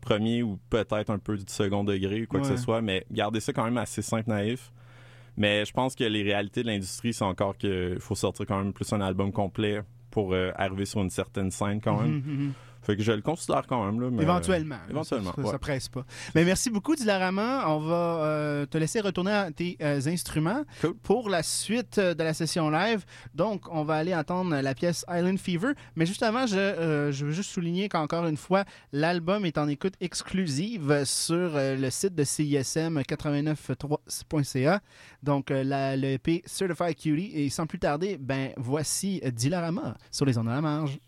premier 0.00 0.42
ou 0.42 0.58
peut-être 0.70 1.10
un 1.10 1.18
peu 1.18 1.36
du 1.36 1.44
second 1.46 1.84
degré, 1.84 2.26
quoi 2.26 2.40
que 2.40 2.46
ce 2.46 2.56
soit, 2.56 2.80
mais 2.82 3.06
garder 3.12 3.38
ça 3.40 3.52
quand 3.52 3.64
même 3.64 3.78
assez 3.78 4.02
simple, 4.02 4.28
naïf. 4.28 4.72
Mais 5.36 5.64
je 5.64 5.72
pense 5.72 5.94
que 5.94 6.02
les 6.04 6.22
réalités 6.22 6.62
de 6.62 6.66
l'industrie, 6.68 7.12
c'est 7.12 7.24
encore 7.24 7.56
qu'il 7.56 7.98
faut 8.00 8.14
sortir 8.14 8.46
quand 8.46 8.58
même 8.58 8.72
plus 8.72 8.90
un 8.92 9.00
album 9.00 9.30
complet 9.32 9.82
pour 10.10 10.32
euh, 10.32 10.50
arriver 10.56 10.86
sur 10.86 11.02
une 11.02 11.10
certaine 11.10 11.50
scène 11.50 11.80
quand 11.80 12.00
même. 12.00 12.22
Mhm, 12.26 12.34
mhm. 12.46 12.52
Fait 12.86 12.96
que 12.96 13.02
je 13.02 13.10
le 13.10 13.20
considère 13.20 13.66
quand 13.66 13.84
même. 13.84 14.00
Là, 14.00 14.10
mais, 14.12 14.22
Éventuellement. 14.22 14.76
euh, 14.76 14.90
éventuellement, 14.90 15.32
Ça, 15.34 15.42
ouais. 15.42 15.58
presse 15.58 15.88
pas. 15.88 16.04
Mais 16.36 16.44
merci 16.44 16.70
beaucoup, 16.70 16.94
Dilarama. 16.94 17.64
On 17.68 17.80
va 17.80 17.94
euh, 18.24 18.66
te 18.66 18.78
laisser 18.78 19.00
retourner 19.00 19.32
à 19.32 19.50
tes 19.50 19.76
euh, 19.82 20.00
instruments 20.06 20.62
Cool. 20.80 20.94
pour 20.98 21.28
la 21.28 21.42
suite 21.42 21.98
de 21.98 22.22
la 22.22 22.32
session 22.32 22.70
live. 22.70 23.04
Donc, 23.34 23.64
on 23.72 23.82
va 23.82 23.96
aller 23.96 24.14
entendre 24.14 24.54
la 24.60 24.74
pièce 24.74 25.04
Island 25.10 25.36
Fever. 25.38 25.72
Mais 25.96 26.06
juste 26.06 26.22
avant, 26.22 26.46
je, 26.46 27.10
je 27.12 27.26
veux 27.26 27.32
juste 27.32 27.50
souligner 27.50 27.88
qu'encore 27.88 28.26
une 28.26 28.36
fois, 28.36 28.64
l'album 28.92 29.44
est 29.44 29.58
en 29.58 29.66
écoute 29.66 29.94
exclusive 30.00 31.02
sur 31.04 31.50
le 31.54 31.90
site 31.90 32.14
de 32.14 32.22
CISM 32.22 32.98
893.ca. 33.00 34.80
Donc, 35.24 35.50
la, 35.50 35.96
le 35.96 36.12
EP 36.12 36.42
Certified 36.46 36.96
Cutie. 36.96 37.32
Et 37.34 37.50
sans 37.50 37.66
plus 37.66 37.78
tarder, 37.78 38.16
ben 38.18 38.50
voici 38.56 39.20
Dilarama 39.32 39.96
sur 40.12 40.24
les 40.24 40.38
ondes 40.38 40.48
à 40.48 40.52
la 40.54 40.60
marge. 40.60 40.98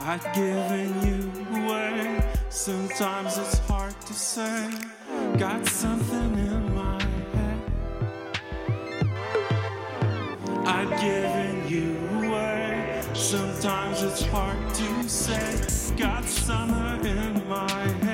I've 0.00 0.32
given 0.34 0.88
you 1.06 1.30
away. 1.60 2.22
Sometimes 2.48 3.36
it's 3.36 3.58
hard 3.58 3.94
to 4.00 4.14
say. 4.14 4.70
Got 5.36 5.66
something 5.66 6.32
in 6.38 6.74
my 6.74 7.02
head. 7.34 7.60
I've 10.66 10.90
given 11.00 11.68
you 11.68 11.96
away. 12.26 13.02
Sometimes 13.12 14.02
it's 14.02 14.22
hard 14.22 14.74
to 14.74 15.08
say. 15.08 15.94
Got 15.96 16.24
summer 16.24 16.98
in 17.06 17.48
my 17.48 17.70
head. 17.70 18.07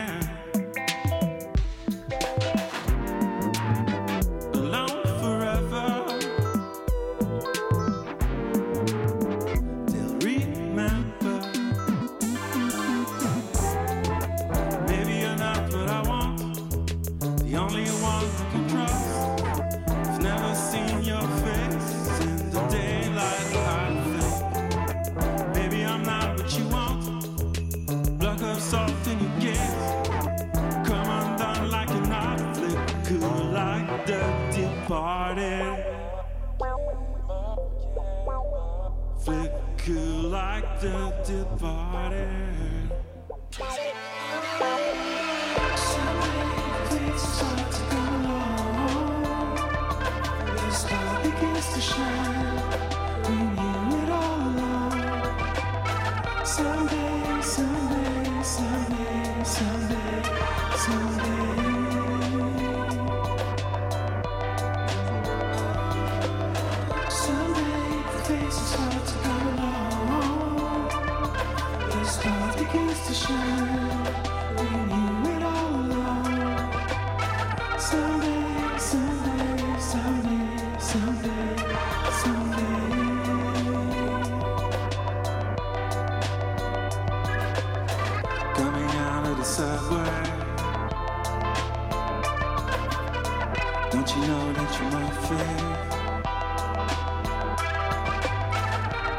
Don't 93.94 94.10
you 94.16 94.22
know 94.26 94.52
that 94.54 94.70
you're 94.80 94.90
my 94.90 95.08
favorite? 95.22 95.92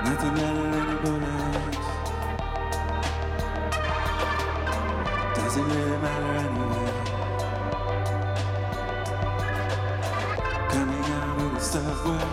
Nothing 0.04 0.34
better 0.36 0.68
than 1.02 1.24
a. 1.24 1.36
Doesn't 5.34 5.68
really 5.70 5.98
matter 6.02 6.34
anyway. 6.44 6.92
Coming 10.72 11.06
out 11.06 11.40
of 11.40 11.50
the 11.54 11.60
subway. 11.62 12.28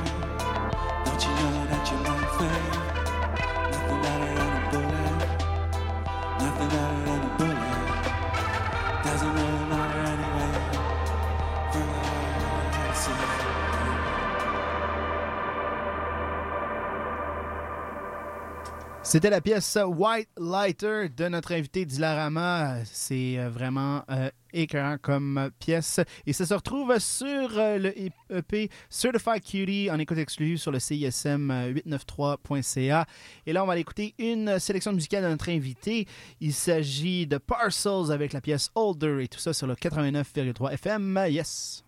Don't 1.04 1.22
you 1.22 1.32
know 1.38 1.52
that 1.70 1.82
you're 1.92 2.00
my 2.00 2.18
favorite? 2.38 3.01
C'était 19.12 19.28
la 19.28 19.42
pièce 19.42 19.76
White 19.76 20.30
Lighter 20.38 21.10
de 21.14 21.28
notre 21.28 21.52
invité 21.52 21.84
Dilarama. 21.84 22.82
C'est 22.86 23.38
euh, 23.38 23.50
vraiment 23.50 24.02
euh, 24.10 24.30
écœurant 24.54 24.96
comme 24.96 25.50
pièce. 25.58 26.00
Et 26.24 26.32
ça 26.32 26.46
se 26.46 26.54
retrouve 26.54 26.98
sur 26.98 27.58
euh, 27.58 27.76
le 27.76 27.94
EP 28.34 28.70
Certified 28.88 29.44
Cutie 29.44 29.90
en 29.90 29.98
écoute 29.98 30.16
exclusive 30.16 30.56
sur 30.56 30.72
le 30.72 30.78
CISM 30.78 31.52
893.ca. 31.86 33.04
Et 33.44 33.52
là, 33.52 33.62
on 33.62 33.66
va 33.66 33.72
aller 33.72 33.82
écouter 33.82 34.14
une 34.18 34.58
sélection 34.58 34.94
musicale 34.94 35.24
de 35.24 35.28
notre 35.28 35.50
invité. 35.50 36.08
Il 36.40 36.54
s'agit 36.54 37.26
de 37.26 37.36
Parcels 37.36 38.10
avec 38.10 38.32
la 38.32 38.40
pièce 38.40 38.70
Older 38.74 39.22
et 39.22 39.28
tout 39.28 39.40
ça 39.40 39.52
sur 39.52 39.66
le 39.66 39.74
89,3 39.74 40.72
FM. 40.72 41.26
Yes! 41.28 41.84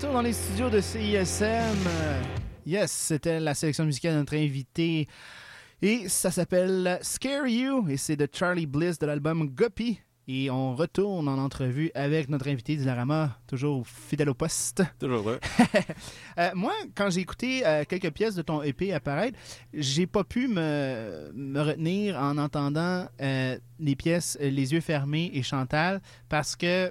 retour 0.00 0.14
dans 0.14 0.22
les 0.22 0.32
studios 0.32 0.70
de 0.70 0.80
CISM. 0.80 1.76
Yes, 2.64 2.90
c'était 2.90 3.38
la 3.38 3.52
sélection 3.52 3.84
musicale 3.84 4.14
de 4.14 4.18
notre 4.20 4.34
invité. 4.34 5.06
Et 5.82 6.08
ça 6.08 6.30
s'appelle 6.30 6.98
Scare 7.02 7.46
You 7.46 7.86
et 7.86 7.98
c'est 7.98 8.16
de 8.16 8.26
Charlie 8.32 8.64
Bliss 8.64 8.98
de 8.98 9.04
l'album 9.04 9.50
Guppy. 9.50 10.00
Et 10.26 10.50
on 10.50 10.74
retourne 10.74 11.28
en 11.28 11.36
entrevue 11.36 11.90
avec 11.94 12.30
notre 12.30 12.48
invité 12.48 12.76
Dilarama, 12.76 13.36
toujours 13.46 13.86
fidèle 13.86 14.30
au 14.30 14.34
poste. 14.34 14.82
Toujours 14.98 15.18
heureux. 15.18 15.40
euh, 16.38 16.50
moi, 16.54 16.72
quand 16.94 17.10
j'ai 17.10 17.20
écouté 17.20 17.66
euh, 17.66 17.84
quelques 17.86 18.10
pièces 18.10 18.34
de 18.34 18.42
ton 18.42 18.62
EP 18.62 18.94
apparaître, 18.94 19.38
j'ai 19.74 20.06
pas 20.06 20.24
pu 20.24 20.48
me, 20.48 21.30
retenir 21.62 22.16
en 22.16 22.38
entendant 22.38 23.06
euh, 23.20 23.58
les 23.78 23.96
pièces 23.96 24.38
euh, 24.40 24.48
Les 24.48 24.72
yeux 24.72 24.80
fermés 24.80 25.30
et 25.34 25.42
Chantal 25.42 26.00
parce 26.30 26.56
que 26.56 26.90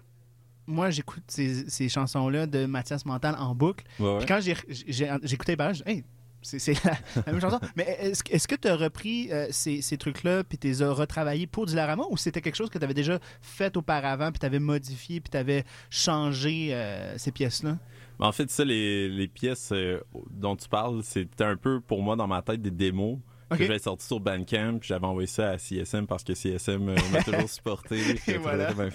moi, 0.70 0.90
j'écoute 0.90 1.24
ces, 1.28 1.70
ces 1.70 1.90
chansons-là 1.90 2.48
de 2.48 2.66
Mathias 2.66 3.06
Mental 3.06 3.36
en 3.38 3.56
boucle. 3.56 3.84
Puis 3.98 4.26
quand 4.28 4.40
j'ai, 4.42 4.56
j'ai, 4.70 5.12
j'écoutais, 5.24 5.58
hey, 5.86 6.04
c'est, 6.42 6.84
la, 6.84 7.34
même 7.34 7.42
chanson. 7.42 7.60
Mais 7.76 7.98
est-ce, 8.02 8.48
que 8.48 8.56
tu 8.56 8.68
as 8.68 8.76
repris 8.76 9.30
euh, 9.32 9.48
ces, 9.52 9.98
trucs-là, 9.98 10.44
puis 10.44 10.58
tu 10.58 10.68
les 10.68 10.82
as 10.82 10.92
retravaillés 10.92 11.48
pour 11.48 11.66
Dilarama, 11.66 12.04
ou 12.10 12.18
c'était 12.18 12.42
quelque 12.42 12.56
chose 12.56 12.70
que 12.70 12.78
tu 12.78 12.84
avais 12.84 12.94
déjà 12.94 13.20
fait 13.42 13.76
auparavant, 13.78 14.32
puis 14.32 14.40
tu 14.40 14.46
avais 14.46 14.60
modifié, 14.60 15.20
puis 15.20 15.30
tu 15.30 15.38
avais 15.38 15.66
changé 15.90 16.70
euh, 16.72 17.18
ces 17.18 17.32
pièces-là? 17.32 17.78
Ben, 18.20 18.28
en 18.28 18.32
fait, 18.32 18.50
ça, 18.50 18.64
les, 18.64 19.30
pièces 19.34 19.72
euh, 19.74 20.00
dont 20.32 20.56
tu 20.56 20.68
parles, 20.70 21.04
c'était 21.04 21.44
un 21.44 21.58
peu 21.58 21.82
pour 21.82 22.02
moi 22.02 22.16
dans 22.16 22.28
ma 22.28 22.42
tête 22.42 22.62
des 22.62 22.72
démos. 22.72 23.18
Que 23.50 23.64
j'avais 23.66 23.80
sorti 23.80 24.06
sur 24.06 24.20
Bandcamp, 24.20 24.78
puis 24.78 24.90
j'avais 24.90 25.08
envoyé 25.08 25.26
ça 25.26 25.50
à 25.50 25.58
CSM 25.58 26.06
parce 26.06 26.24
que 26.24 26.36
CSM 26.36 26.94
m'a 27.12 27.24
toujours 27.24 27.50
supporté. 27.50 28.00
et 28.28 28.38
voilà. 28.38 28.74
Bien. 28.74 28.90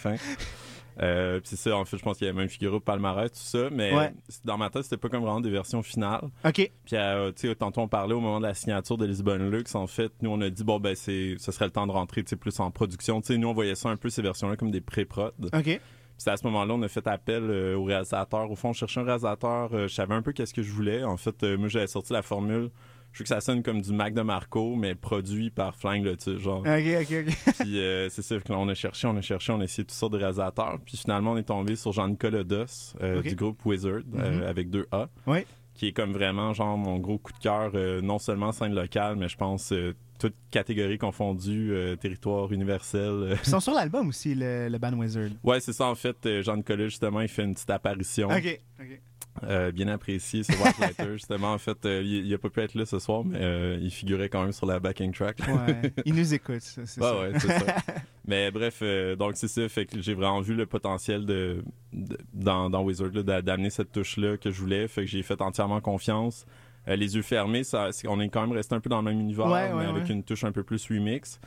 Euh, 1.02 1.40
puis 1.40 1.48
c'est 1.50 1.56
ça, 1.70 1.76
en 1.76 1.84
fait, 1.84 1.96
je 1.98 2.02
pense 2.02 2.18
qu'il 2.18 2.26
y 2.26 2.30
avait 2.30 2.38
même 2.38 2.48
figuré 2.48 2.76
au 2.76 2.80
palmarès, 2.80 3.30
tout 3.32 3.38
ça. 3.38 3.68
Mais 3.70 3.92
Ouais. 3.94 4.12
dans 4.44 4.56
ma 4.58 4.70
tête, 4.70 4.84
c'était 4.84 4.96
pas 4.96 5.08
comme 5.08 5.22
vraiment 5.22 5.40
des 5.40 5.50
versions 5.50 5.82
finales. 5.82 6.28
OK. 6.44 6.70
Puis, 6.84 6.96
euh, 6.96 7.32
tu 7.32 7.48
sais, 7.48 7.54
tantôt 7.54 7.80
on 7.80 7.88
parlait 7.88 8.14
au 8.14 8.20
moment 8.20 8.38
de 8.38 8.46
la 8.46 8.54
signature 8.54 8.96
de 8.96 9.04
Lisbonne 9.06 9.50
Lux. 9.50 9.74
En 9.74 9.86
fait, 9.86 10.12
nous, 10.22 10.30
on 10.30 10.40
a 10.40 10.50
dit, 10.50 10.62
bon, 10.64 10.78
ben, 10.78 10.94
c'est, 10.94 11.34
ce 11.38 11.50
serait 11.52 11.64
le 11.64 11.70
temps 11.72 11.86
de 11.86 11.92
rentrer, 11.92 12.22
tu 12.22 12.30
sais, 12.30 12.36
plus 12.36 12.58
en 12.60 12.70
production. 12.70 13.20
Tu 13.20 13.28
sais, 13.28 13.38
nous, 13.38 13.48
on 13.48 13.54
voyait 13.54 13.74
ça 13.74 13.88
un 13.88 13.96
peu, 13.96 14.08
ces 14.08 14.22
versions-là, 14.22 14.56
comme 14.56 14.70
des 14.70 14.80
pré-prod. 14.80 15.32
OK. 15.52 15.62
Puis 15.64 15.80
c'est 16.18 16.30
à 16.30 16.36
ce 16.36 16.44
moment-là, 16.46 16.74
on 16.74 16.82
a 16.82 16.88
fait 16.88 17.06
appel 17.08 17.42
euh, 17.42 17.74
au 17.76 17.82
réalisateur. 17.84 18.48
Au 18.48 18.54
fond, 18.54 18.72
je 18.72 18.78
cherchais 18.78 19.00
un 19.00 19.04
réalisateur. 19.04 19.74
euh, 19.74 19.88
je 19.88 19.94
savais 19.94 20.14
un 20.14 20.22
peu 20.22 20.32
qu'est-ce 20.32 20.54
que 20.54 20.62
je 20.62 20.70
voulais. 20.70 21.02
En 21.02 21.16
fait, 21.16 21.42
moi, 21.42 21.66
j'avais 21.68 21.88
sorti 21.88 22.12
la 22.12 22.22
formule. 22.22 22.70
Je 23.14 23.20
veux 23.20 23.22
que 23.22 23.28
ça 23.28 23.40
sonne 23.40 23.62
comme 23.62 23.80
du 23.80 23.92
Mac 23.92 24.12
de 24.12 24.22
Marco, 24.22 24.74
mais 24.74 24.94
produit 24.96 25.48
par 25.50 25.74
Lotus, 25.84 26.38
genre. 26.40 26.58
OK, 26.60 26.66
OK, 26.66 27.14
OK. 27.28 27.54
Puis 27.60 27.78
euh, 27.78 28.08
c'est 28.10 28.22
ça, 28.22 28.38
que 28.40 28.52
là, 28.52 28.58
on 28.58 28.68
a 28.68 28.74
cherché, 28.74 29.06
on 29.06 29.16
a 29.16 29.20
cherché, 29.22 29.52
on 29.52 29.60
a 29.60 29.64
essayé 29.64 29.84
toutes 29.84 29.92
sortes 29.92 30.12
de 30.14 30.18
réalisateurs. 30.18 30.78
Puis 30.84 30.96
finalement, 30.96 31.32
on 31.32 31.36
est 31.36 31.44
tombé 31.44 31.76
sur 31.76 31.92
Jean-Nicolas 31.92 32.42
Dos 32.42 32.64
euh, 33.02 33.20
Ok. 33.20 33.28
du 33.28 33.36
groupe 33.36 33.64
Wizard, 33.64 34.00
euh, 34.16 34.38
Mhm. 34.38 34.42
avec 34.42 34.68
deux 34.68 34.86
A. 34.90 35.08
Oui. 35.28 35.46
Qui 35.74 35.86
est 35.88 35.92
comme 35.92 36.12
vraiment, 36.12 36.52
genre, 36.52 36.76
mon 36.76 36.98
gros 36.98 37.18
coup 37.18 37.32
de 37.32 37.38
cœur, 37.38 37.70
euh, 37.74 38.00
non 38.00 38.18
seulement 38.18 38.50
scène 38.52 38.74
locale, 38.74 39.14
mais 39.16 39.28
je 39.28 39.36
pense 39.36 39.72
euh, 39.72 39.94
toute 40.20 40.34
catégorie 40.50 40.98
confondue, 40.98 41.72
euh, 41.72 41.96
territoire 41.96 42.50
universel. 42.52 43.36
Ils 43.44 43.48
sont 43.48 43.60
sur 43.60 43.74
l'album 43.74 44.08
aussi, 44.08 44.34
le, 44.34 44.68
le 44.68 44.78
Band 44.78 44.92
Wizard. 44.94 45.30
Ouais, 45.42 45.60
c'est 45.60 45.72
ça, 45.72 45.86
en 45.86 45.94
fait. 45.94 46.42
Jean-Nicolas, 46.42 46.84
justement, 46.86 47.20
il 47.20 47.28
fait 47.28 47.42
une 47.44 47.54
petite 47.54 47.70
apparition. 47.70 48.28
OK. 48.28 48.60
OK. 48.80 49.00
Euh, 49.42 49.72
bien 49.72 49.88
apprécié, 49.88 50.44
c'est 50.44 50.56
White 50.62 50.78
Lighter. 50.78 51.08
Justement, 51.14 51.52
en 51.54 51.58
fait, 51.58 51.84
euh, 51.86 52.02
il, 52.04 52.24
il 52.26 52.32
a 52.32 52.38
pas 52.38 52.50
pu 52.50 52.60
être 52.60 52.74
là 52.74 52.86
ce 52.86 53.00
soir, 53.00 53.24
mais 53.24 53.38
euh, 53.40 53.78
il 53.82 53.90
figurait 53.90 54.28
quand 54.28 54.42
même 54.42 54.52
sur 54.52 54.64
la 54.66 54.78
backing 54.78 55.12
track. 55.12 55.38
Ouais. 55.48 55.92
Ils 56.04 56.14
nous 56.14 56.32
écoutent, 56.34 56.60
ça, 56.62 56.82
c'est 56.86 57.00
Ouais, 57.00 57.06
ça. 57.08 57.20
ouais, 57.20 57.32
c'est 57.40 57.48
ça. 57.66 57.76
Mais 58.26 58.50
bref, 58.50 58.82
donc 59.18 59.32
c'est 59.34 59.48
ça. 59.48 59.68
Fait 59.68 59.84
que 59.86 60.00
j'ai 60.00 60.14
vraiment 60.14 60.40
vu 60.40 60.54
le 60.54 60.64
potentiel 60.66 61.26
de, 61.26 61.62
de- 61.92 62.16
dans, 62.32 62.70
dans 62.70 62.82
Wizard 62.82 63.10
d'amener 63.10 63.68
cette 63.70 63.92
touche-là 63.92 64.36
que 64.38 64.50
je 64.50 64.60
voulais. 64.60 64.88
Fait 64.88 65.02
que 65.02 65.08
j'ai 65.08 65.22
fait 65.22 65.42
entièrement 65.42 65.80
confiance. 65.80 66.46
Les 66.86 67.16
yeux 67.16 67.22
fermés, 67.22 67.64
ça, 67.64 67.90
on 68.06 68.20
est 68.20 68.28
quand 68.28 68.40
même 68.42 68.52
resté 68.52 68.74
un 68.74 68.80
peu 68.80 68.88
dans 68.88 68.98
le 69.02 69.04
même 69.10 69.20
univers, 69.20 69.46
Ouais, 69.46 69.68
mais 69.68 69.74
ouais, 69.74 69.84
avec 69.86 70.04
ouais. 70.04 70.10
une 70.12 70.22
touche 70.22 70.44
un 70.44 70.52
peu 70.52 70.62
plus 70.62 70.86
remix. 70.88 71.38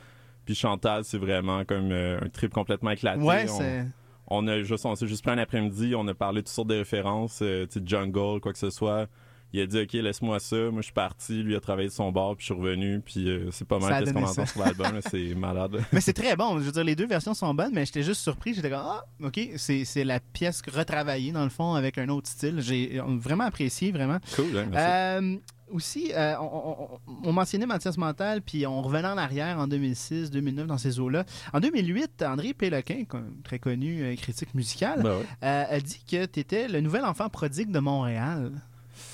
Puis 0.44 0.54
Chantal, 0.54 1.04
c'est 1.04 1.18
vraiment 1.18 1.64
comme 1.64 1.90
un 1.90 2.28
trip 2.32 2.52
complètement 2.52 2.90
éclaté. 2.90 3.20
Ouais, 3.22 3.46
On- 3.48 3.58
c'est. 3.58 3.84
On 4.30 4.46
a 4.46 4.62
juste, 4.62 4.84
on 4.86 4.94
s'est 4.94 5.06
juste 5.06 5.22
pris 5.22 5.32
un 5.32 5.38
après-midi, 5.38 5.94
on 5.96 6.06
a 6.08 6.14
parlé 6.14 6.42
de 6.42 6.46
toutes 6.46 6.54
sortes 6.54 6.68
de 6.68 6.76
références, 6.76 7.40
euh, 7.42 7.66
jungle, 7.84 8.40
quoi 8.40 8.52
que 8.52 8.58
ce 8.58 8.70
soit. 8.70 9.08
Il 9.54 9.60
a 9.62 9.66
dit, 9.66 9.80
OK, 9.80 9.92
laisse-moi 9.94 10.40
ça. 10.40 10.56
Moi, 10.56 10.82
je 10.82 10.86
suis 10.86 10.92
parti. 10.92 11.42
Lui 11.42 11.56
a 11.56 11.60
travaillé 11.60 11.88
de 11.88 11.92
son 11.92 12.12
bar, 12.12 12.36
puis 12.36 12.46
je 12.46 12.52
suis 12.52 12.60
revenu. 12.60 13.00
Puis 13.00 13.30
euh, 13.30 13.50
c'est 13.50 13.66
pas 13.66 13.78
mal 13.78 14.04
qu'est-ce 14.04 14.12
qu'on 14.12 14.24
entend 14.24 14.44
sur 14.44 14.60
l'album. 14.60 15.00
C'est 15.00 15.34
malade. 15.36 15.82
Mais 15.90 16.02
c'est 16.02 16.12
très 16.12 16.36
bon. 16.36 16.58
Je 16.58 16.64
veux 16.64 16.72
dire, 16.72 16.84
les 16.84 16.94
deux 16.94 17.06
versions 17.06 17.32
sont 17.32 17.54
bonnes, 17.54 17.72
mais 17.72 17.86
j'étais 17.86 18.02
juste 18.02 18.20
surpris. 18.20 18.52
J'étais 18.52 18.68
comme, 18.68 18.82
ah, 18.84 19.06
OK, 19.22 19.40
c'est 19.56 19.86
c'est 19.86 20.04
la 20.04 20.20
pièce 20.20 20.60
retravaillée, 20.70 21.32
dans 21.32 21.44
le 21.44 21.50
fond, 21.50 21.72
avec 21.72 21.96
un 21.96 22.10
autre 22.10 22.28
style. 22.28 22.60
J'ai 22.60 23.00
vraiment 23.06 23.44
apprécié, 23.44 23.90
vraiment. 23.90 24.18
Cool, 24.36 24.58
hein, 24.58 24.66
merci. 24.70 25.24
Euh, 25.24 25.36
aussi, 25.70 26.12
euh, 26.14 26.34
on, 26.38 26.44
on- 26.44 26.88
on- 27.06 27.28
on 27.28 27.32
mentionnait 27.32 27.66
Mathias 27.66 27.96
Mental, 27.96 28.42
puis 28.42 28.66
on 28.66 28.80
revenait 28.82 29.08
en 29.08 29.18
arrière 29.18 29.58
en 29.58 29.66
2006, 29.68 30.30
2009 30.30 30.66
dans 30.66 30.78
ces 30.78 30.98
eaux-là. 31.00 31.24
En 31.52 31.60
2008, 31.60 32.22
André 32.22 32.54
Péloquin, 32.54 33.04
très 33.44 33.58
connu 33.58 34.02
euh, 34.02 34.14
critique 34.16 34.54
musical, 34.54 35.02
Ben 35.02 35.22
euh, 35.42 35.64
a 35.76 35.80
dit 35.80 36.02
que 36.10 36.24
tu 36.26 36.40
étais 36.40 36.68
le 36.68 36.80
nouvel 36.80 37.04
enfant 37.04 37.28
prodigue 37.28 37.70
de 37.70 37.78
Montréal. 37.80 38.52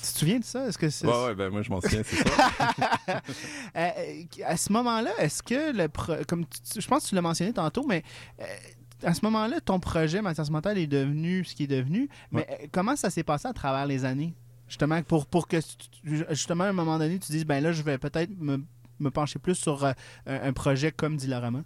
Tu 0.01 0.13
te 0.13 0.17
souviens 0.19 0.39
de 0.39 0.43
ça? 0.43 0.67
Est-ce 0.67 0.77
que 0.79 0.89
c'est... 0.89 1.05
Ouais, 1.05 1.25
ouais, 1.25 1.35
ben 1.35 1.49
moi, 1.49 1.61
je 1.61 1.69
m'en 1.69 1.79
souviens, 1.79 2.01
c'est 2.03 2.15
ça. 2.27 3.21
À 4.45 4.57
ce 4.57 4.71
moment-là, 4.73 5.11
est-ce 5.19 5.43
que 5.43 5.75
le 5.75 5.87
pro- 5.89 6.13
comme 6.27 6.45
tu- 6.45 6.81
je 6.81 6.87
pense 6.87 7.03
que 7.03 7.09
tu 7.09 7.15
l'as 7.15 7.21
mentionné 7.21 7.53
tantôt, 7.53 7.85
mais 7.87 8.03
à 9.03 9.13
ce 9.13 9.19
moment-là, 9.23 9.59
ton 9.61 9.79
projet 9.79 10.21
Mathias 10.21 10.49
Mental 10.49 10.77
est 10.77 10.87
devenu 10.87 11.43
ce 11.45 11.53
qui 11.53 11.63
est 11.63 11.67
devenu. 11.67 12.09
Mais 12.31 12.69
comment 12.71 12.95
ça 12.95 13.09
s'est 13.09 13.23
passé 13.23 13.47
à 13.47 13.53
travers 13.53 13.85
les 13.85 14.05
années? 14.05 14.33
Justement, 14.67 15.01
pour, 15.03 15.27
pour 15.27 15.47
que 15.47 15.57
justement 16.03 16.63
à 16.63 16.69
un 16.69 16.73
moment 16.73 16.97
donné, 16.97 17.19
tu 17.19 17.31
dises 17.31 17.45
ben 17.45 17.61
là, 17.61 17.71
je 17.71 17.83
vais 17.83 17.97
peut-être 17.97 18.31
me, 18.37 18.63
me 18.99 19.11
pencher 19.11 19.39
plus 19.39 19.55
sur 19.55 19.83
euh, 19.83 19.93
un, 20.25 20.53
projet 20.53 20.91
comme 20.91 21.17
Dilarama. 21.17 21.63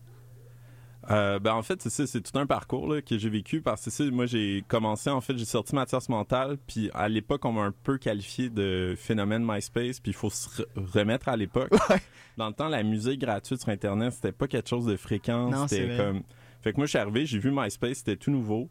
Euh, 1.09 1.39
ben 1.39 1.53
en 1.53 1.61
fait, 1.63 1.81
c'est 1.81 2.05
c'est 2.05 2.21
tout 2.21 2.37
un 2.37 2.45
parcours 2.45 2.93
là, 2.93 3.01
que 3.01 3.17
j'ai 3.17 3.29
vécu 3.29 3.61
parce 3.61 3.85
que 3.85 4.09
moi 4.09 4.25
j'ai 4.25 4.63
commencé, 4.67 5.09
en 5.09 5.21
fait, 5.21 5.37
j'ai 5.37 5.45
sorti 5.45 5.73
Mathias 5.73 6.09
Mental, 6.09 6.57
puis 6.67 6.91
à 6.93 7.07
l'époque, 7.07 7.45
on 7.45 7.53
m'a 7.53 7.61
un 7.61 7.71
peu 7.83 7.97
qualifié 7.97 8.49
de 8.49 8.95
phénomène 8.97 9.43
MySpace, 9.47 10.01
puis 10.01 10.11
il 10.11 10.15
faut 10.15 10.29
se 10.29 10.49
re- 10.49 10.65
remettre 10.75 11.29
à 11.29 11.37
l'époque. 11.37 11.71
Ouais. 11.89 12.01
Dans 12.37 12.47
le 12.47 12.53
temps, 12.53 12.67
la 12.67 12.83
musique 12.83 13.19
gratuite 13.19 13.59
sur 13.61 13.69
Internet, 13.69 14.13
c'était 14.13 14.31
pas 14.31 14.47
quelque 14.47 14.69
chose 14.69 14.85
de 14.85 14.95
fréquent. 14.95 15.67
C'était 15.67 15.97
comme. 15.97 16.21
Fait 16.61 16.71
que 16.71 16.77
moi, 16.77 16.85
je 16.85 16.89
suis 16.89 16.99
arrivé, 16.99 17.25
j'ai 17.25 17.39
vu 17.39 17.51
MySpace, 17.51 17.99
c'était 17.99 18.15
tout 18.15 18.31
nouveau. 18.31 18.69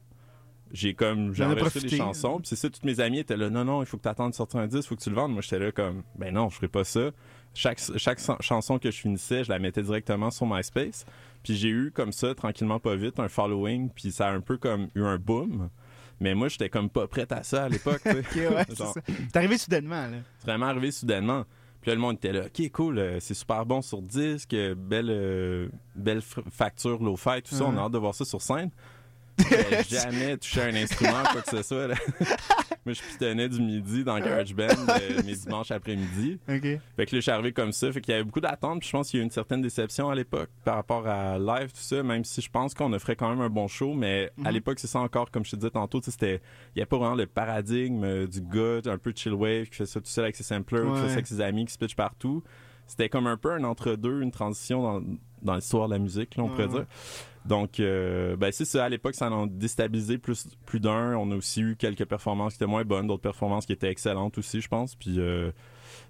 J'ai 0.72 0.94
comme, 0.94 1.34
j'ai 1.34 1.44
enregistré 1.44 1.80
des 1.80 1.96
chansons, 1.96 2.38
puis 2.38 2.48
c'est 2.48 2.56
ça, 2.56 2.68
toutes 2.68 2.84
mes 2.84 3.00
amies 3.00 3.20
étaient 3.20 3.36
là, 3.36 3.48
non, 3.48 3.64
non, 3.64 3.82
il 3.82 3.86
faut 3.86 3.96
que 3.96 4.02
tu 4.02 4.08
attendes 4.08 4.32
de 4.32 4.36
sortir 4.36 4.60
un 4.60 4.66
disque, 4.66 4.84
il 4.84 4.88
faut 4.88 4.96
que 4.96 5.02
tu 5.02 5.10
le 5.10 5.16
vendes. 5.16 5.32
Moi, 5.32 5.42
j'étais 5.42 5.58
là 5.58 5.72
comme, 5.72 6.02
ben 6.16 6.34
non, 6.34 6.50
je 6.50 6.56
ferai 6.56 6.68
pas 6.68 6.84
ça. 6.84 7.10
Chaque, 7.54 7.80
chaque 7.96 8.20
chanson 8.40 8.78
que 8.78 8.90
je 8.90 9.00
finissais, 9.00 9.44
je 9.44 9.48
la 9.48 9.58
mettais 9.58 9.82
directement 9.82 10.30
sur 10.30 10.46
MySpace. 10.46 11.06
Puis 11.42 11.56
j'ai 11.56 11.68
eu 11.68 11.90
comme 11.90 12.12
ça, 12.12 12.34
tranquillement, 12.34 12.78
pas 12.78 12.96
vite, 12.96 13.18
un 13.18 13.28
following, 13.28 13.88
puis 13.88 14.12
ça 14.12 14.28
a 14.28 14.32
un 14.32 14.40
peu 14.40 14.58
comme 14.58 14.88
eu 14.94 15.02
un 15.02 15.16
boom. 15.16 15.70
Mais 16.20 16.34
moi, 16.34 16.48
j'étais 16.48 16.68
comme 16.68 16.90
pas 16.90 17.06
prête 17.06 17.32
à 17.32 17.42
ça 17.42 17.64
à 17.64 17.68
l'époque. 17.68 18.00
tu 18.02 18.10
sais. 18.10 18.18
Ok, 18.18 18.36
ouais, 18.36 18.64
c'est 19.06 19.36
arrivé 19.36 19.56
soudainement. 19.56 20.06
Là. 20.08 20.18
c'est 20.38 20.46
vraiment 20.46 20.66
arrivé 20.66 20.90
soudainement. 20.90 21.44
Puis 21.80 21.90
là, 21.90 21.94
le 21.94 22.00
monde 22.00 22.16
était 22.16 22.32
là, 22.32 22.46
OK, 22.46 22.70
cool, 22.72 22.98
euh, 22.98 23.20
c'est 23.20 23.34
super 23.34 23.64
bon 23.64 23.82
sur 23.82 24.02
disque, 24.02 24.52
euh, 24.54 24.74
belle, 24.74 25.10
euh, 25.10 25.68
belle 25.94 26.20
facture 26.22 27.00
low-fi, 27.00 27.40
tout 27.42 27.54
ça, 27.54 27.64
on 27.64 27.76
a 27.76 27.82
hâte 27.82 27.92
de 27.92 27.98
voir 27.98 28.14
ça 28.14 28.24
sur 28.24 28.42
scène. 28.42 28.70
J'avais 29.50 29.82
jamais 29.88 30.36
touché 30.36 30.62
un 30.62 30.74
instrument, 30.74 31.22
quoi 31.32 31.42
que 31.42 31.50
ce 31.50 31.62
soit. 31.62 31.86
là. 31.88 31.94
Moi, 32.86 32.94
je 32.94 33.02
pitonnais 33.02 33.48
du 33.48 33.60
midi 33.60 34.02
dans 34.02 34.18
GarageBand 34.18 34.64
euh, 34.88 35.22
mes 35.26 35.34
dimanches 35.34 35.70
après-midi. 35.70 36.38
OK. 36.48 36.62
Fait 36.62 36.78
que 36.96 37.00
là, 37.00 37.06
je 37.12 37.20
suis 37.20 37.30
arrivé 37.30 37.52
comme 37.52 37.72
ça. 37.72 37.92
Fait 37.92 38.00
qu'il 38.00 38.12
y 38.12 38.14
avait 38.14 38.24
beaucoup 38.24 38.40
d'attentes. 38.40 38.80
Puis 38.80 38.88
je 38.88 38.92
pense 38.92 39.10
qu'il 39.10 39.18
y 39.18 39.20
a 39.20 39.22
eu 39.22 39.24
une 39.26 39.30
certaine 39.30 39.60
déception 39.60 40.08
à 40.08 40.14
l'époque 40.14 40.48
par 40.64 40.76
rapport 40.76 41.06
à 41.06 41.38
live, 41.38 41.68
tout 41.70 41.80
ça. 41.80 42.02
Même 42.02 42.24
si 42.24 42.40
je 42.40 42.48
pense 42.50 42.72
qu'on 42.74 42.92
offrait 42.94 43.16
quand 43.16 43.28
même 43.28 43.40
un 43.42 43.50
bon 43.50 43.68
show. 43.68 43.92
Mais 43.94 44.30
à 44.44 44.48
Mhm. 44.48 44.54
l'époque, 44.54 44.78
c'est 44.78 44.86
ça 44.86 45.00
encore, 45.00 45.30
comme 45.30 45.44
je 45.44 45.50
te 45.50 45.56
disais 45.56 45.70
tantôt. 45.70 46.00
C'était, 46.02 46.40
il 46.74 46.78
n'y 46.78 46.82
a 46.82 46.86
pas 46.86 46.96
vraiment 46.96 47.14
le 47.14 47.26
paradigme 47.26 48.04
euh, 48.04 48.26
du 48.26 48.40
gars 48.40 48.80
un 48.90 48.96
peu 48.98 49.12
chill 49.14 49.34
wave 49.34 49.66
qui 49.66 49.76
fait 49.76 49.86
ça 49.86 50.00
tout 50.00 50.06
seul 50.06 50.24
avec 50.24 50.36
ses 50.36 50.44
samplers, 50.44 50.80
qui 50.82 50.86
Ouais. 50.88 51.00
fait 51.02 51.06
ça 51.08 51.12
avec 51.14 51.26
ses 51.26 51.40
amis, 51.42 51.66
qui 51.66 51.72
se 51.74 51.78
pitch 51.78 51.94
partout. 51.94 52.42
C'était 52.88 53.08
comme 53.08 53.26
un 53.28 53.36
peu 53.36 53.52
un 53.52 53.62
entre-deux, 53.64 54.22
une 54.22 54.32
transition 54.32 54.82
dans, 54.82 55.02
dans 55.42 55.54
l'histoire 55.54 55.86
de 55.88 55.92
la 55.94 55.98
musique, 56.00 56.36
là, 56.36 56.42
on 56.44 56.48
pourrait 56.48 56.66
dire. 56.68 56.86
Donc, 57.44 57.80
euh, 57.80 58.36
ben, 58.36 58.50
c'est 58.52 58.64
ça. 58.66 58.84
À 58.84 58.88
l'époque, 58.88 59.14
ça 59.14 59.30
en 59.30 59.44
a 59.44 59.46
déstabilisé 59.46 60.18
plus, 60.18 60.48
plus 60.66 60.80
d'un. 60.80 61.14
On 61.16 61.30
a 61.30 61.36
aussi 61.36 61.62
eu 61.62 61.76
quelques 61.76 62.04
performances 62.04 62.54
qui 62.54 62.56
étaient 62.58 62.70
moins 62.70 62.84
bonnes, 62.84 63.06
d'autres 63.06 63.22
performances 63.22 63.64
qui 63.64 63.72
étaient 63.72 63.88
excellentes 63.90 64.36
aussi, 64.36 64.60
je 64.60 64.68
pense. 64.68 64.94
Puis, 64.96 65.14
euh, 65.18 65.50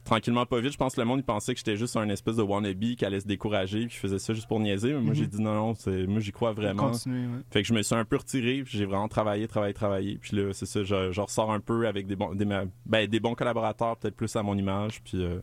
tranquillement, 0.04 0.46
pas 0.46 0.58
vite, 0.60 0.72
je 0.72 0.76
pense 0.78 0.96
que 0.96 1.00
le 1.00 1.06
monde 1.06 1.20
il 1.20 1.24
pensait 1.24 1.52
que 1.52 1.58
j'étais 1.60 1.76
juste 1.76 1.96
un 1.96 2.08
espèce 2.08 2.36
de 2.36 2.42
wannabe 2.42 2.80
qui 2.96 3.04
allait 3.04 3.20
se 3.20 3.26
décourager, 3.28 3.80
puis 3.86 3.90
qui 3.90 3.96
faisait 3.98 4.18
ça 4.18 4.32
juste 4.32 4.48
pour 4.48 4.58
niaiser. 4.58 4.92
Mais 4.94 5.00
moi, 5.00 5.10
Mhm. 5.10 5.14
j'ai 5.14 5.26
dit 5.28 5.40
non, 5.40 5.54
non, 5.54 5.74
c'est, 5.76 6.06
moi, 6.08 6.18
j'y 6.18 6.32
crois 6.32 6.52
vraiment. 6.52 6.90
Continuer, 6.90 7.26
ouais. 7.26 7.42
Fait 7.50 7.62
que 7.62 7.68
je 7.68 7.74
me 7.74 7.82
suis 7.82 7.94
un 7.94 8.04
peu 8.04 8.16
retiré, 8.16 8.62
puis 8.64 8.76
j'ai 8.78 8.86
vraiment 8.86 9.06
travaillé, 9.08 9.46
travaillé, 9.46 9.74
travaillé. 9.74 10.18
Puis 10.20 10.36
là, 10.36 10.52
c'est 10.52 10.66
ça, 10.66 10.82
je, 10.82 11.12
je 11.12 11.20
ressors 11.20 11.52
un 11.52 11.60
peu 11.60 11.86
avec 11.86 12.06
des 12.08 12.16
bons, 12.16 12.34
des, 12.34 12.46
ben, 12.46 13.06
des 13.06 13.20
bons 13.20 13.34
collaborateurs, 13.34 13.96
peut-être 13.96 14.16
plus 14.16 14.34
à 14.34 14.42
mon 14.42 14.56
image. 14.56 15.02
Puis, 15.04 15.22
euh, 15.22 15.38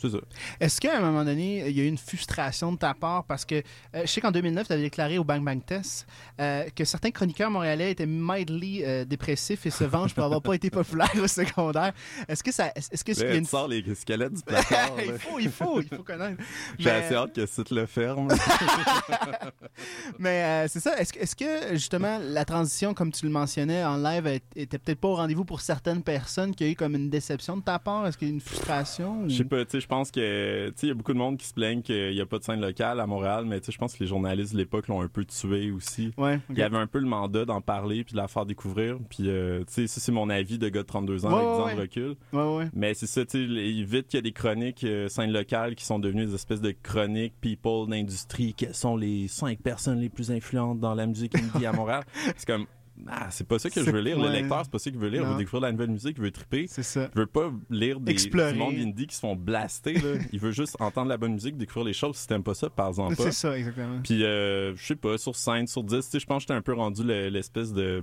c'est 0.00 0.10
ça. 0.10 0.18
Est-ce 0.60 0.80
qu'à 0.80 0.96
un 0.96 1.00
moment 1.00 1.24
donné, 1.24 1.68
il 1.68 1.76
y 1.76 1.80
a 1.80 1.84
eu 1.84 1.88
une 1.88 1.98
frustration 1.98 2.72
de 2.72 2.78
ta 2.78 2.94
part? 2.94 3.24
Parce 3.24 3.44
que 3.44 3.56
euh, 3.56 4.02
je 4.02 4.06
sais 4.06 4.20
qu'en 4.20 4.30
2009, 4.30 4.66
tu 4.66 4.72
avais 4.72 4.82
déclaré 4.82 5.18
au 5.18 5.24
Bang 5.24 5.42
Bang 5.44 5.64
Test 5.64 6.06
euh, 6.40 6.64
que 6.74 6.84
certains 6.84 7.10
chroniqueurs 7.10 7.50
montréalais 7.50 7.90
étaient 7.90 8.06
mildly 8.06 8.82
euh, 8.84 9.04
dépressifs 9.04 9.66
et 9.66 9.70
se 9.70 9.84
vengent 9.84 10.14
pour 10.14 10.24
avoir 10.24 10.42
pas 10.42 10.54
été 10.54 10.70
populaires 10.70 11.10
au 11.22 11.26
secondaire. 11.26 11.92
Est-ce 12.28 12.42
que 12.42 12.52
ça. 12.52 12.70
Est-ce 12.74 13.04
que 13.04 13.12
Là, 13.12 13.16
il 13.20 13.24
y 13.24 13.28
a 13.28 13.32
tu 13.32 13.38
une... 13.38 13.44
sors 13.46 13.68
les 13.68 13.94
squelettes 13.94 14.34
du 14.34 14.42
placard. 14.42 14.92
il 15.04 15.12
faut, 15.18 15.38
il 15.38 15.50
faut, 15.50 15.80
il 15.80 15.88
faut 15.88 16.02
connaître. 16.02 16.42
J'ai 16.78 16.84
Mais- 16.90 16.96
assez 17.04 17.14
hâte 17.14 17.34
que 17.34 17.40
le 17.42 17.46
site 17.46 17.70
le 17.70 17.86
ferme. 17.86 18.28
Mais 20.18 20.66
c'est 20.68 20.80
ça. 20.80 20.98
Est-ce 20.98 21.12
que, 21.12 21.18
est-ce 21.20 21.36
que 21.36 21.74
justement 21.74 22.18
la 22.22 22.44
transition, 22.44 22.94
comme 22.94 23.12
tu 23.12 23.24
le 23.26 23.32
mentionnais 23.32 23.84
en 23.84 23.96
live, 23.96 24.26
était 24.56 24.78
peut-être 24.78 25.00
pas 25.00 25.08
au 25.08 25.16
rendez-vous 25.16 25.44
pour 25.44 25.60
certaines 25.60 26.02
personnes 26.02 26.54
qui 26.54 26.64
a 26.64 26.68
eu 26.68 26.74
comme 26.74 26.94
une 26.94 27.10
déception 27.10 27.56
de 27.56 27.62
ta 27.62 27.78
part? 27.78 28.06
Est-ce 28.06 28.18
qu'il 28.18 28.28
y 28.28 28.30
a 28.30 28.32
eu 28.32 28.34
une 28.36 28.40
frustration 28.40 29.22
ou- 29.22 29.28
Je 29.28 29.36
sais 29.38 29.44
pas, 29.44 29.64
tu 29.64 29.72
sais, 29.72 29.80
pense 29.90 30.10
que, 30.10 30.68
tu 30.70 30.74
sais, 30.76 30.86
il 30.86 30.88
y 30.88 30.92
a 30.92 30.94
beaucoup 30.94 31.12
de 31.12 31.18
monde 31.18 31.36
qui 31.36 31.46
se 31.46 31.52
plaignent 31.52 31.82
qu'il 31.82 32.12
n'y 32.12 32.20
a 32.20 32.26
pas 32.26 32.38
de 32.38 32.44
scène 32.44 32.60
locale 32.60 32.98
à 33.00 33.06
Montréal, 33.06 33.44
mais 33.46 33.60
tu 33.60 33.66
sais, 33.66 33.72
je 33.72 33.78
pense 33.78 33.92
que 33.94 33.98
les 34.00 34.06
journalistes 34.06 34.52
de 34.54 34.58
l'époque 34.58 34.88
l'ont 34.88 35.02
un 35.02 35.08
peu 35.08 35.24
tué 35.26 35.70
aussi. 35.70 36.12
Ouais, 36.16 36.36
ok. 36.36 36.40
Il 36.50 36.58
y 36.58 36.62
avait 36.62 36.78
un 36.78 36.86
peu 36.86 36.98
le 37.00 37.06
mandat 37.06 37.44
d'en 37.44 37.60
parler 37.60 38.04
puis 38.04 38.12
de 38.12 38.16
la 38.18 38.28
faire 38.28 38.46
découvrir. 38.46 38.96
Puis, 39.10 39.24
euh, 39.28 39.58
tu 39.60 39.72
sais, 39.74 39.86
ça, 39.86 40.00
c'est 40.00 40.12
mon 40.12 40.30
avis 40.30 40.58
de 40.58 40.68
gars 40.68 40.80
de 40.82 40.86
32 40.86 41.26
ans 41.26 41.30
Ouais, 41.30 41.34
avec 41.36 41.50
10 41.50 41.58
ouais, 41.60 41.72
ans 41.72 41.76
de 41.76 41.80
recul. 41.80 42.16
Ouais, 42.32 42.56
ouais. 42.56 42.70
Mais 42.72 42.94
c'est 42.94 43.06
ça, 43.06 43.24
tu 43.26 43.32
sais, 43.32 43.46
les- 43.46 43.82
vite 43.84 44.06
qu'il 44.06 44.18
y 44.18 44.20
a 44.20 44.22
des 44.22 44.32
chroniques 44.32 44.84
euh, 44.84 45.08
scènes 45.08 45.32
locales 45.32 45.74
qui 45.74 45.84
sont 45.84 45.98
devenues 45.98 46.26
des 46.26 46.34
espèces 46.34 46.60
de 46.60 46.74
chroniques 46.82 47.34
people 47.40 47.88
d'industrie. 47.88 48.54
Quelles 48.54 48.74
sont 48.74 48.96
les 48.96 49.28
cinq 49.28 49.60
personnes 49.60 50.00
les 50.00 50.08
plus 50.08 50.30
influentes 50.30 50.80
dans 50.80 50.94
la 50.94 51.06
musique 51.06 51.34
indie 51.36 51.66
à 51.66 51.72
Montréal? 51.72 52.04
c'est 52.36 52.46
comme, 52.46 52.66
ah, 53.08 53.28
c'est 53.30 53.46
pas 53.46 53.58
ça 53.58 53.70
que 53.70 53.82
je 53.84 53.90
veux 53.90 54.00
lire. 54.00 54.18
ouais. 54.18 54.26
Le 54.26 54.32
lecteur, 54.32 54.60
c'est 54.64 54.70
pas 54.70 54.78
ça 54.78 54.90
qu'il 54.90 54.98
veut 55.00 55.08
lire. 55.08 55.22
Il 55.22 55.28
veut 55.28 55.36
découvrir 55.38 55.62
la 55.62 55.72
nouvelle 55.72 55.90
musique, 55.90 56.16
il 56.18 56.22
veut 56.22 56.30
triper. 56.30 56.66
C'est 56.68 56.82
ça. 56.82 57.08
Il 57.14 57.18
veut 57.18 57.26
pas 57.26 57.50
lire 57.70 58.00
des 58.00 58.12
Explorer. 58.12 58.52
du 58.52 58.58
monde 58.58 58.74
indie 58.74 59.06
qui 59.06 59.14
se 59.14 59.20
font 59.20 59.36
blaster. 59.36 59.94
Là. 59.94 60.18
il 60.32 60.38
veut 60.40 60.52
juste 60.52 60.76
entendre 60.80 61.08
la 61.08 61.16
bonne 61.16 61.32
musique, 61.34 61.56
découvrir 61.56 61.84
les 61.86 61.92
choses. 61.92 62.16
Si 62.16 62.26
t'aimes 62.26 62.42
pas 62.42 62.54
ça, 62.54 62.68
par-en 62.70 63.08
pas. 63.08 63.14
C'est 63.16 63.32
ça, 63.32 63.56
exactement. 63.58 64.00
Puis, 64.02 64.24
euh, 64.24 64.74
je 64.76 64.86
sais 64.86 64.96
pas, 64.96 65.18
sur 65.18 65.36
5, 65.36 65.68
sur 65.68 65.82
10, 65.84 65.96
tu 65.96 66.02
sais, 66.02 66.20
je 66.20 66.26
pense 66.26 66.38
que 66.38 66.42
j'étais 66.42 66.54
un 66.54 66.62
peu 66.62 66.74
rendu 66.74 67.02
le- 67.04 67.28
l'espèce 67.28 67.72
de. 67.72 68.02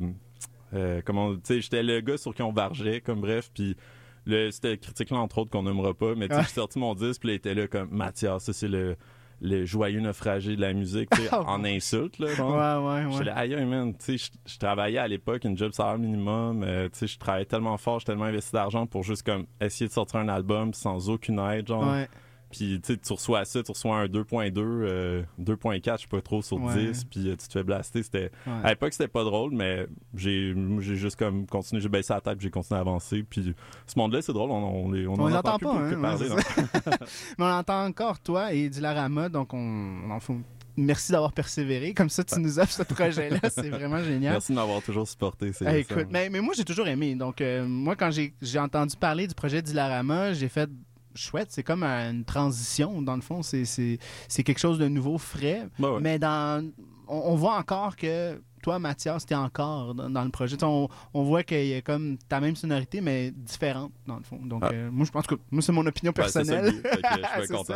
euh, 0.74 1.02
comment. 1.06 1.34
Tu 1.36 1.42
sais, 1.44 1.62
j'étais 1.62 1.84
le 1.84 2.02
gars 2.02 2.18
sur 2.18 2.34
qui 2.34 2.42
on 2.42 2.52
vargeait, 2.52 3.02
comme 3.02 3.22
bref. 3.22 3.50
Puis, 3.54 3.76
le, 4.26 4.52
cette 4.52 4.82
critique-là, 4.82 5.18
entre 5.18 5.38
autres, 5.38 5.52
qu'on 5.52 5.64
nommera 5.64 5.94
pas. 5.94 6.14
Mais, 6.16 6.28
tu 6.28 6.34
sais, 6.34 6.40
Ouais. 6.42 6.46
j'ai 6.48 6.54
sorti 6.54 6.80
mon 6.80 6.96
disque, 6.96 7.22
puis 7.22 7.30
là, 7.30 7.34
il 7.34 7.38
était 7.38 7.54
là 7.54 7.68
comme 7.68 7.90
Mathias, 7.92 8.44
ça, 8.44 8.54
c'est 8.54 8.68
le, 8.68 8.96
le 9.42 9.66
joyeux 9.66 10.00
naufragé 10.00 10.56
de 10.56 10.62
la 10.62 10.74
musique, 10.74 11.10
Oh. 11.32 11.44
en 11.46 11.64
insulte, 11.64 12.18
là. 12.20 12.28
genre. 12.34 12.52
Ouais, 12.84 13.06
ouais, 13.06 13.16
ouais. 13.18 13.24
là, 13.26 13.36
aïe, 13.38 13.66
man, 13.66 13.94
tu 13.98 14.18
sais, 14.18 14.18
je- 14.18 14.52
je 14.54 14.58
travaillais 14.58 14.98
à 14.98 15.08
l'époque, 15.08 15.44
une 15.44 15.58
job 15.58 15.72
salaire 15.74 15.98
minimum, 15.98 16.64
euh, 16.64 16.90
tu 16.90 17.00
sais, 17.00 17.08
je 17.08 17.18
travaillais 17.20 17.46
tellement 17.46 17.78
fort, 17.78 18.00
j'ai 18.00 18.06
tellement 18.06 18.26
investi 18.26 18.54
d'argent 18.54 18.86
pour 18.88 19.04
juste 19.04 19.24
comme 19.24 19.46
essayer 19.62 19.88
de 19.88 19.94
sortir 19.94 20.20
un 20.20 20.28
album 20.30 20.74
sans 20.74 21.10
aucune 21.10 21.40
aide, 21.40 21.68
genre. 21.68 21.88
Ouais. 21.92 22.08
Puis 22.52 22.80
tu 22.82 23.14
reçois 23.14 23.44
ça, 23.46 23.62
tu 23.62 23.72
reçois 23.72 23.98
un 23.98 24.06
2.2, 24.06 24.52
euh, 24.58 25.24
2.4, 25.40 25.98
je 25.98 26.02
sais 26.04 26.08
pas 26.08 26.22
trop, 26.22 26.42
sur 26.42 26.58
Ouais. 26.62 26.88
10, 26.92 27.06
puis 27.06 27.28
euh, 27.30 27.36
tu 27.36 27.48
te 27.48 27.52
fais 27.54 27.64
blaster. 27.64 28.04
C'était... 28.04 28.32
ouais. 28.46 28.54
À 28.64 28.70
l'époque, 28.70 28.94
c'était 28.94 29.08
pas 29.08 29.24
drôle, 29.24 29.52
mais 29.54 29.86
j'ai, 30.16 30.54
juste 30.80 31.18
comme 31.18 31.46
continué, 31.46 31.82
j'ai 31.82 31.90
baissé 31.90 32.14
la 32.14 32.22
tête, 32.22 32.40
j'ai 32.40 32.50
continué 32.50 32.78
à 32.78 32.82
avancer. 32.82 33.24
Puis 33.30 33.54
ce 33.86 34.00
monde-là, 34.00 34.22
c'est 34.22 34.34
drôle, 34.34 34.52
on, 34.52 34.86
on, 34.86 34.92
les, 34.92 35.06
on, 35.08 35.14
On 35.14 35.20
en 35.24 35.28
les 35.28 35.36
entend 35.36 35.56
entend 35.56 35.76
plus 35.78 35.98
pas, 35.98 36.10
hein, 36.14 36.18
parler. 36.18 36.30
Mais 37.38 37.46
on 37.46 37.52
entend 37.52 37.86
encore 37.86 38.20
toi 38.20 38.54
et 38.54 38.70
Dilarama, 38.70 39.30
donc 39.30 39.54
on, 39.54 39.58
on 40.08 40.12
en 40.12 40.20
faut. 40.20 40.38
Merci 40.80 41.12
d'avoir 41.12 41.34
persévéré. 41.34 41.96
Comme 41.96 42.10
ça, 42.10 42.24
tu 42.24 42.40
nous 42.40 42.60
offres 42.60 42.72
ce 42.72 42.84
projet-là. 42.84 43.40
C'est 43.50 43.70
vraiment 43.70 43.98
génial. 44.04 44.34
Merci 44.34 44.52
de 44.52 44.58
m'avoir 44.58 44.82
toujours 44.84 45.08
supporté. 45.08 45.52
C'est, 45.52 45.66
Ah, 45.66 45.76
écoute, 45.76 46.06
mais, 46.12 46.30
mais 46.30 46.40
moi, 46.40 46.54
j'ai 46.56 46.64
toujours 46.66 46.88
aimé. 46.88 47.16
Donc, 47.16 47.42
euh, 47.42 47.66
moi, 47.68 47.96
quand 47.96 48.12
j'ai 48.12 48.36
j'ai 48.44 48.60
entendu 48.60 48.96
parler 48.96 49.26
du 49.26 49.34
projet 49.34 49.64
d'Ilarama, 49.64 50.34
j'ai 50.34 50.50
fait 50.50 50.70
chouette. 51.18 51.48
C'est 51.52 51.64
comme 51.64 51.84
une 51.84 52.24
transition, 52.26 53.02
dans 53.02 53.16
le 53.16 53.22
fond. 53.22 53.42
C'est- 53.44 53.66
C'est 53.66 54.00
c'est 54.28 54.44
quelque 54.44 54.60
chose 54.60 54.80
de 54.80 54.88
nouveau, 54.88 55.18
frais. 55.18 55.68
Ouais. 55.80 56.00
Mais 56.02 56.20
dans, 56.20 56.66
on, 57.08 57.16
on 57.18 57.36
voit 57.36 57.56
encore 57.58 57.96
que 57.96 58.42
toi, 58.64 58.80
Mathias, 58.80 59.26
t'es 59.26 59.36
encore 59.36 59.96
dans, 59.96 60.10
dans 60.10 60.24
le 60.26 60.30
projet. 60.30 60.58
Tu 60.58 60.66
On, 60.66 60.90
on 61.14 61.24
voit 61.24 61.44
qu'il 61.44 61.68
y 61.68 61.74
a 61.76 61.82
comme 61.82 62.18
ta 62.28 62.42
même 62.42 62.56
sonorité, 62.56 63.00
mais 63.00 63.32
différente, 63.32 63.92
dans 64.08 64.18
le 64.18 64.24
fond. 64.24 64.40
Donc, 64.44 64.62
Ah. 64.66 64.72
euh, 64.74 64.90
moi, 64.92 65.06
je 65.06 65.12
pense 65.12 65.26
que 65.26 65.36
moi, 65.52 65.62
c'est 65.62 65.72
mon 65.72 65.86
opinion 65.86 66.12
Ouais, 66.18 66.24
c'est 66.28 66.44
ça 66.44 66.54
personnelle. 66.54 66.74
je 66.84 66.90
suis 66.90 67.48
C'est 67.48 67.54
content. 67.54 67.74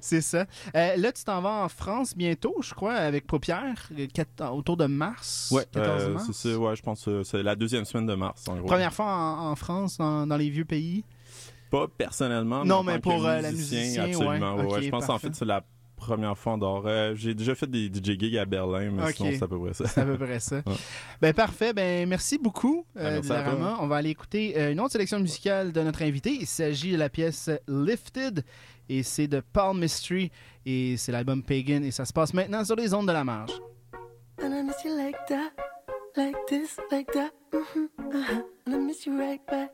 C'est 0.00 0.20
ça. 0.20 0.46
Euh, 0.76 0.96
là, 0.96 1.10
tu 1.12 1.24
t'en 1.24 1.40
vas 1.40 1.64
en 1.64 1.68
France 1.68 2.14
bientôt, 2.16 2.54
je 2.62 2.72
crois, 2.72 2.94
avec 2.94 3.26
Paupière, 3.26 3.90
euh, 3.98 4.46
autour 4.50 4.76
de 4.76 4.86
mars. 4.86 5.52
14 5.72 6.02
euh, 6.04 6.16
c'est 6.26 6.50
ça, 6.52 6.58
ouais, 6.58 6.76
je 6.76 6.82
pense 6.82 7.04
que 7.04 7.22
c'est 7.24 7.42
la 7.42 7.56
deuxième 7.56 7.84
semaine 7.84 8.06
de 8.06 8.14
mars, 8.14 8.46
en 8.48 8.58
gros. 8.58 8.66
Première 8.66 8.92
fois 8.92 9.06
en, 9.06 9.50
en 9.50 9.56
France, 9.56 9.96
dans, 9.96 10.24
dans 10.26 10.36
les 10.36 10.50
vieux 10.50 10.66
pays. 10.66 11.04
Pas 11.70 11.86
personnellement, 11.88 12.64
Non, 12.64 12.76
en 12.76 12.82
mais 12.84 12.92
tant 13.00 13.10
que 13.10 13.16
pour, 13.16 13.26
euh, 13.26 13.40
la 13.40 13.50
musicien, 13.50 14.04
absolument. 14.04 14.56
ouais. 14.56 14.82
je 14.82 14.88
pense 14.90 15.08
en 15.08 15.18
fait 15.18 15.34
c'est 15.34 15.44
la 15.44 15.62
première 15.96 16.38
fois 16.38 16.52
en 16.52 16.58
dehors. 16.58 16.84
Euh, 16.86 17.14
j'ai 17.16 17.34
déjà 17.34 17.54
fait 17.56 17.66
des 17.68 17.88
DJ 17.88 18.18
gigs 18.18 18.36
à 18.38 18.44
Berlin, 18.44 18.90
mais 18.92 19.02
Ok. 19.02 19.14
sinon 19.16 19.30
c'est 19.32 19.42
à 19.42 19.48
peu 19.48 19.58
près 19.60 19.74
ça. 19.74 19.86
C'est 19.88 20.00
à 20.00 20.04
peu 20.04 20.16
près 20.16 20.38
ça. 20.40 20.56
Ouais. 20.66 20.74
Ben 21.20 21.34
parfait. 21.34 21.72
Ben 21.72 22.08
merci 22.08 22.38
beaucoup, 22.38 22.86
Ben, 22.94 23.00
euh, 23.02 23.10
merci. 23.14 23.22
Dilarama. 23.28 23.78
On 23.80 23.88
va 23.88 23.96
aller 23.96 24.10
écouter 24.10 24.54
euh, 24.56 24.70
une 24.72 24.80
autre 24.80 24.92
sélection 24.92 25.18
musicale 25.18 25.72
de 25.72 25.80
notre 25.82 26.02
invité. 26.02 26.30
Il 26.30 26.46
s'agit 26.46 26.92
de 26.92 26.96
la 26.98 27.08
pièce 27.08 27.50
Lifted 27.66 28.44
et 28.88 29.02
c'est 29.02 29.26
de 29.26 29.40
Paul 29.52 29.76
Mystery 29.76 30.30
et 30.64 30.96
c'est 30.96 31.10
l'album 31.12 31.42
Pagan 31.42 31.82
et 31.82 31.90
ça 31.90 32.04
se 32.04 32.12
passe 32.12 32.32
maintenant 32.32 32.64
sur 32.64 32.76
les 32.76 32.94
ondes 32.94 33.08
de 33.08 33.12
la 33.12 33.24
marge. 33.24 33.52
And 34.40 34.52
I 34.56 34.62
miss 34.62 34.76
you 34.84 34.96
like 34.96 35.16
that, 35.28 35.50
like 36.16 36.36
this, 36.48 36.78
like 36.92 37.10
that. 37.12 37.32
hmm 37.52 37.86
uh-huh. 38.14 38.42
And 38.66 38.72
I 38.72 38.78
miss 38.78 39.04
you 39.04 39.18
right 39.18 39.40
back. 39.50 39.72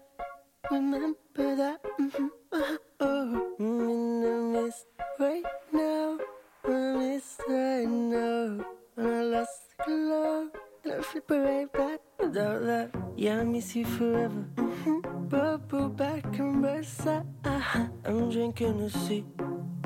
Remember 0.71 1.57
that. 1.57 1.81
hmm 1.99 2.27
uh-huh. 2.53 2.79
Oh, 3.01 3.55
mm, 3.61 4.25
and 4.25 4.57
I 4.59 4.63
miss 4.63 4.85
right 5.19 5.45
now. 5.73 6.19
I 6.65 6.71
miss 6.99 7.39
right 7.49 7.89
now. 7.89 8.65
And 8.97 9.09
I 9.09 9.23
lost 9.23 9.69
the 9.79 9.85
glow. 9.85 10.49
And 10.85 10.93
I 10.95 11.03
flip 11.03 11.31
right 11.31 11.73
back 11.73 12.01
without 12.19 12.63
that. 12.65 12.91
Yeah, 13.17 13.41
I 13.41 13.45
miss 13.45 13.75
you 13.77 13.85
forever. 13.85 14.45
hmm 14.57 15.01
Bubble 15.29 15.89
back 15.89 16.25
and 16.39 16.63
burst 16.63 17.07
out. 17.07 17.27
Uh-huh. 17.45 17.87
I'm 18.05 18.31
drinking 18.31 18.81
a 18.81 18.91
sea. 18.91 19.25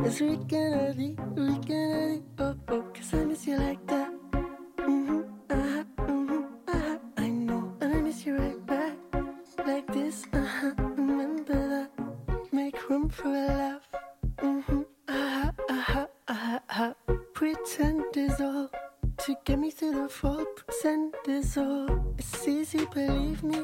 It's 0.05 0.21
weekend, 0.21 1.19
weekend, 1.37 2.23
oh, 2.39 2.55
oh, 2.69 2.83
cause 2.95 3.15
I 3.15 3.25
miss 3.25 3.47
you 3.47 3.59
like 3.59 3.85
that. 3.89 4.11
Mhm, 4.79 5.25
for 13.19 13.29
a 13.29 13.47
laugh. 13.47 13.89
Mhm, 14.43 14.87
uh-huh, 15.09 15.53
uh-huh, 15.69 16.07
uh-huh, 16.29 16.61
uh-huh. 16.71 16.95
Pretend 17.35 18.17
is 18.17 18.41
all 18.41 18.71
to 19.25 19.37
get 19.45 19.59
me 19.59 19.71
through 19.73 20.03
the 20.03 20.09
fall. 20.09 20.45
Pretend 20.57 21.15
is 21.27 21.57
all. 21.57 22.15
It's 22.17 22.47
easy, 22.47 22.87
believe 22.95 23.43
me. 23.43 23.58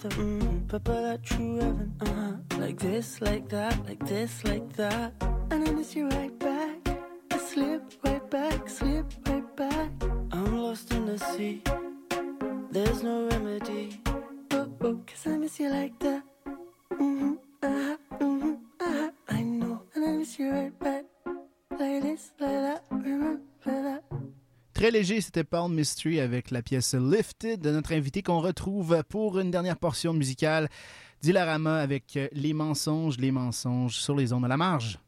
the 0.00 0.08
Mm. 0.08 0.68
Très 24.80 24.90
léger, 24.90 25.20
c'était 25.20 25.44
Palm 25.44 25.74
Mystery 25.74 26.20
avec 26.20 26.50
la 26.50 26.62
pièce 26.62 26.94
Lifted 26.94 27.60
de 27.60 27.70
notre 27.70 27.92
invité 27.92 28.22
qu'on 28.22 28.40
retrouve 28.40 29.04
pour 29.10 29.38
une 29.38 29.50
dernière 29.50 29.76
portion 29.76 30.14
musicale 30.14 30.70
d'Hilarama 31.20 31.76
avec 31.82 32.18
Les 32.32 32.54
mensonges, 32.54 33.18
les 33.18 33.30
mensonges 33.30 33.96
sur 33.96 34.16
les 34.16 34.32
ondes 34.32 34.46
à 34.46 34.48
la 34.48 34.56
marge. 34.56 34.98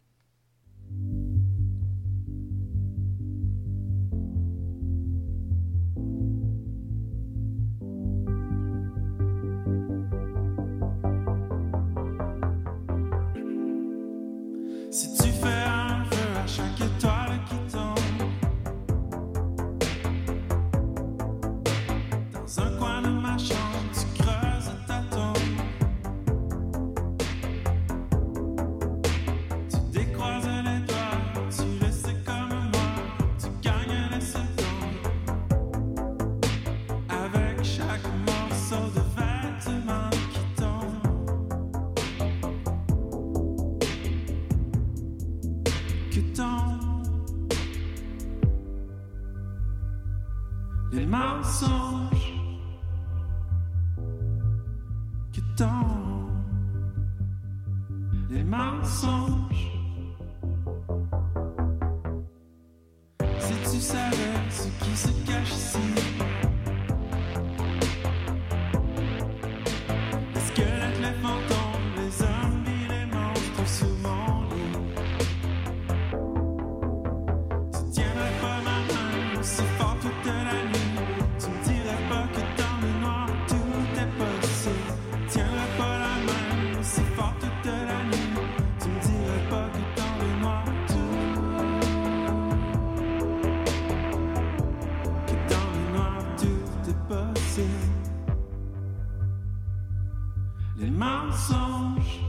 Les 101.33 101.39
mensonges 101.39 102.21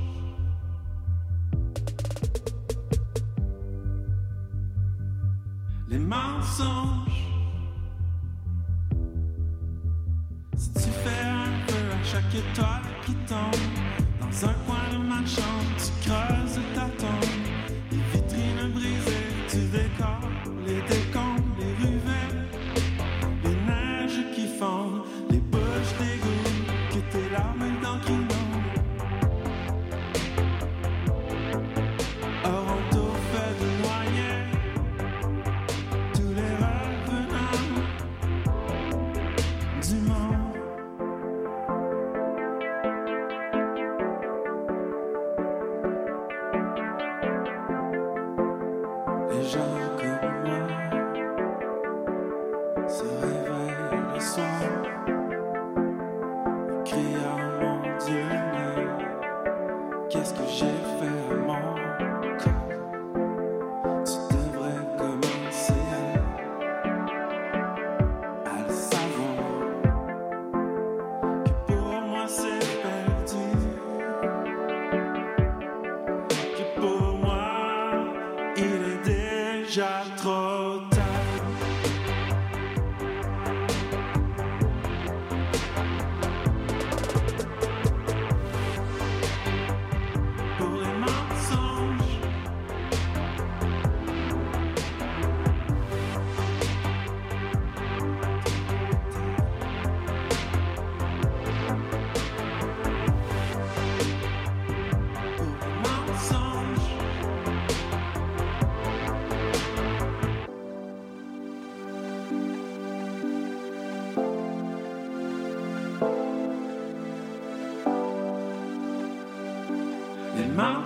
Les 5.89 5.99
mensonges. 5.99 7.27
Si 10.55 10.71
tu 10.73 10.79
fais 10.79 11.25
un 11.25 11.67
peu 11.67 11.91
à 11.91 12.03
chaque 12.03 12.33
étoile 12.33 12.81
qui 13.05 13.13
tombe. 13.27 13.62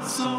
so 0.07 0.36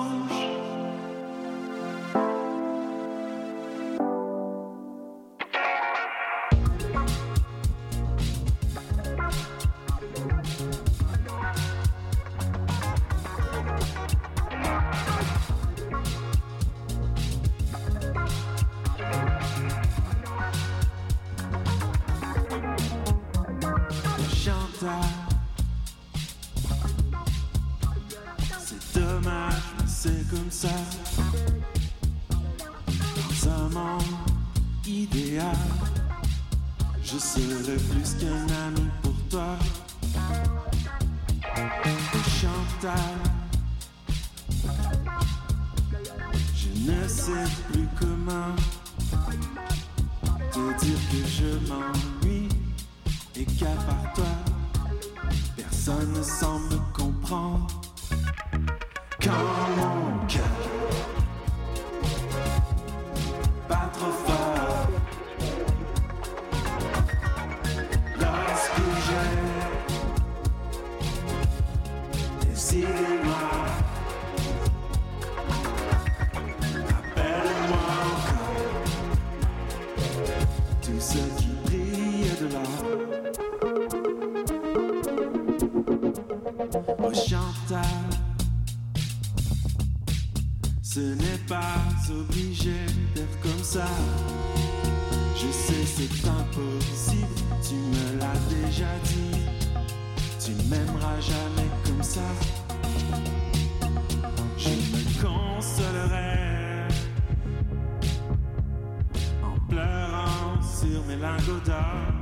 sur 111.36 112.17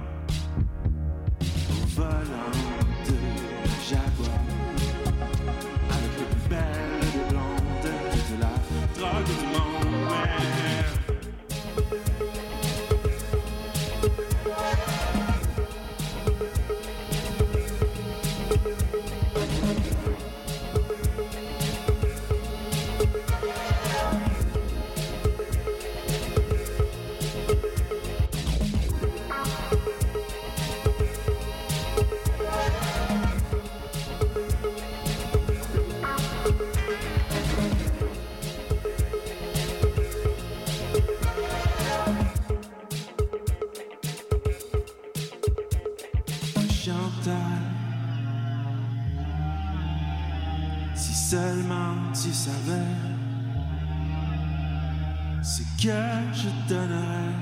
je 56.69 56.75
donnerais. 56.75 57.35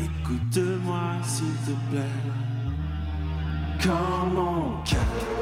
Écoute-moi 0.00 1.00
s'il 1.24 1.54
te 1.66 1.72
plaît, 1.90 2.00
quand 3.82 4.26
mon 4.34 4.82
cœur 4.84 5.39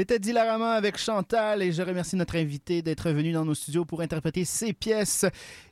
C'était 0.00 0.18
Dilarama 0.18 0.72
avec 0.72 0.96
Chantal 0.96 1.60
et 1.60 1.72
je 1.72 1.82
remercie 1.82 2.16
notre 2.16 2.36
invité 2.36 2.80
d'être 2.80 3.10
venu 3.10 3.32
dans 3.32 3.44
nos 3.44 3.52
studios 3.52 3.84
pour 3.84 4.00
interpréter 4.00 4.46
ses 4.46 4.72
pièces. 4.72 5.26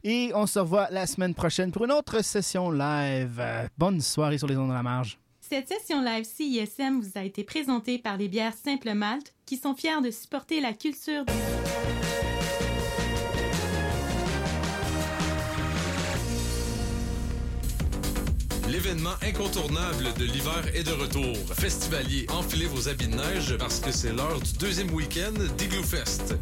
Et 0.05 0.33
on 0.35 0.47
se 0.47 0.59
revoit 0.59 0.89
la 0.91 1.07
semaine 1.07 1.35
prochaine 1.35 1.73
pour 1.73 1.87
une 1.87 1.93
autre 1.93 2.23
session 2.23 2.71
live. 2.71 3.43
Bonne 3.79 4.03
soirée 4.03 4.37
sur 4.37 4.47
les 4.47 4.59
ondes 4.59 4.69
de 4.69 4.75
la 4.75 4.83
marge. 4.83 5.19
Cette 5.41 5.69
session 5.69 6.03
live 6.03 6.27
CISM 6.27 7.01
vous 7.01 7.19
a 7.19 7.25
été 7.25 7.43
présentée 7.43 7.97
par 7.97 8.19
les 8.19 8.29
bières 8.29 8.53
Simple 8.53 8.93
Malte 8.93 9.33
qui 9.47 9.57
sont 9.57 9.75
fiers 9.75 10.03
de 10.05 10.11
supporter 10.11 10.61
la 10.61 10.75
culture 10.75 11.25
du 11.25 11.58
L'événement 18.71 19.15
incontournable 19.23 20.13
de 20.19 20.25
l'hiver 20.25 20.63
est 20.75 20.83
de 20.83 20.93
retour. 20.93 21.35
Festivalier, 21.55 22.27
enfilez 22.29 22.67
vos 22.67 22.87
habits 22.89 23.09
de 23.09 23.17
neige 23.17 23.57
parce 23.59 23.81
que 23.81 23.91
c'est 23.91 24.13
l'heure 24.13 24.41
du 24.41 24.53
deuxième 24.59 24.91
week-end 24.93 25.33
d'Igloo 25.57 25.83
Fest. 25.83 26.35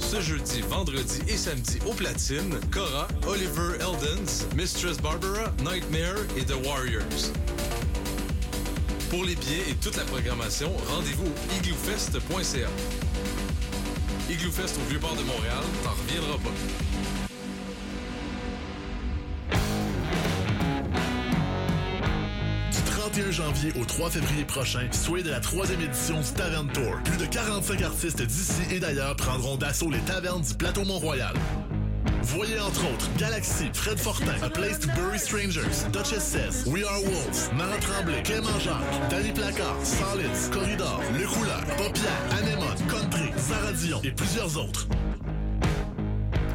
Ce 0.00 0.20
jeudi, 0.20 0.62
vendredi 0.62 1.20
et 1.28 1.36
samedi 1.36 1.78
au 1.86 1.92
platine, 1.92 2.58
Cora, 2.72 3.06
Oliver 3.28 3.76
Eldens, 3.78 4.46
Mistress 4.56 4.98
Barbara, 4.98 5.52
Nightmare 5.58 6.18
et 6.36 6.44
The 6.44 6.56
Warriors. 6.66 7.30
Pour 9.08 9.24
les 9.24 9.36
billets 9.36 9.70
et 9.70 9.74
toute 9.74 9.96
la 9.96 10.04
programmation, 10.04 10.72
rendez-vous 10.88 11.26
au 11.26 11.56
igloofest.ca. 11.60 12.68
Igloo 14.28 14.50
Fest 14.50 14.76
au 14.76 14.90
Vieux-Port 14.90 15.14
de 15.14 15.22
Montréal, 15.22 15.62
t'en 15.84 15.90
reviendras 15.90 16.38
pas. 16.38 16.91
Du 23.22 23.28
31 23.28 23.30
janvier 23.30 23.72
au 23.80 23.84
3 23.84 24.10
février 24.10 24.44
prochain, 24.44 24.88
soyez 24.90 25.22
de 25.22 25.30
la 25.30 25.38
troisième 25.38 25.80
édition 25.80 26.18
du 26.20 26.32
Tavern 26.32 26.66
Tour. 26.72 26.96
Plus 27.04 27.16
de 27.18 27.26
45 27.26 27.82
artistes 27.82 28.22
d'ici 28.22 28.62
et 28.72 28.80
d'ailleurs 28.80 29.14
prendront 29.14 29.56
d'assaut 29.56 29.90
les 29.90 30.00
tavernes 30.00 30.42
du 30.42 30.54
plateau 30.54 30.84
Mont-Royal. 30.84 31.34
Voyez 32.22 32.58
entre 32.58 32.84
autres 32.92 33.08
Galaxy, 33.18 33.70
Fred 33.74 33.98
Fortin, 33.98 34.34
A 34.42 34.50
Place 34.50 34.80
to 34.80 34.88
Bury 34.96 35.18
Strangers, 35.18 35.86
Duchess 35.92 36.24
Says, 36.24 36.64
We 36.66 36.84
Are 36.84 37.00
Wolves, 37.00 37.50
Marat 37.56 37.78
Tremblay, 37.78 38.22
Clément 38.24 38.58
Jacques, 38.58 39.10
Danny 39.10 39.30
Placard, 39.30 39.76
Solids, 39.84 40.50
Corridor, 40.50 41.00
Le 41.12 41.26
Couleur, 41.26 41.64
Paupière, 41.76 42.22
Anémone, 42.38 42.88
Country, 42.88 43.30
Sarah 43.36 44.02
et 44.02 44.10
plusieurs 44.10 44.56
autres. 44.56 44.88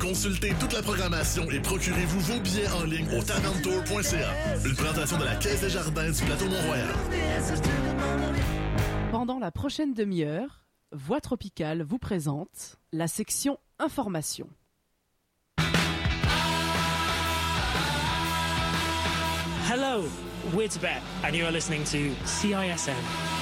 Consultez 0.08 0.53
toute 0.58 0.72
la 0.72 0.82
programmation 0.82 1.51
et 1.51 1.60
procurez-vous 1.60 2.20
vos 2.22 2.39
billets 2.39 2.70
en 2.70 2.86
ligne 2.86 3.10
au 3.10 3.22
tavernetour.ca. 3.22 4.30
Une 4.66 4.74
présentation 4.74 5.18
de 5.18 5.26
la 5.26 5.36
Caisse 5.36 5.60
des 5.60 5.70
Jardins 5.70 6.10
du 6.10 6.24
Plateau 6.24 6.45
Mont-Royal. 6.45 6.95
Pendant 9.12 9.38
la 9.38 9.51
prochaine 9.51 9.93
demi-heure, 9.93 10.64
Voix 10.93 11.20
Tropicale 11.20 11.84
vous 11.84 11.97
présente 11.97 12.78
la 12.93 13.10
section 13.10 13.60
Information. 13.80 14.47
Hello, 19.70 20.05
we're 20.53 20.70
Tibet, 20.70 21.01
and 21.26 21.36
you 21.36 21.43
are 21.43 21.51
listening 21.51 21.84
to 21.84 22.16
CISM. 22.26 23.37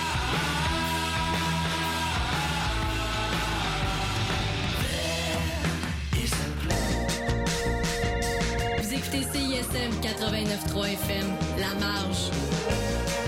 Vous 9.16 9.22
écoutez 9.22 9.40
CISM 9.40 9.92
89.3 10.02 10.94
FM, 10.94 11.28
La 11.58 11.74
Marge. 11.80 13.25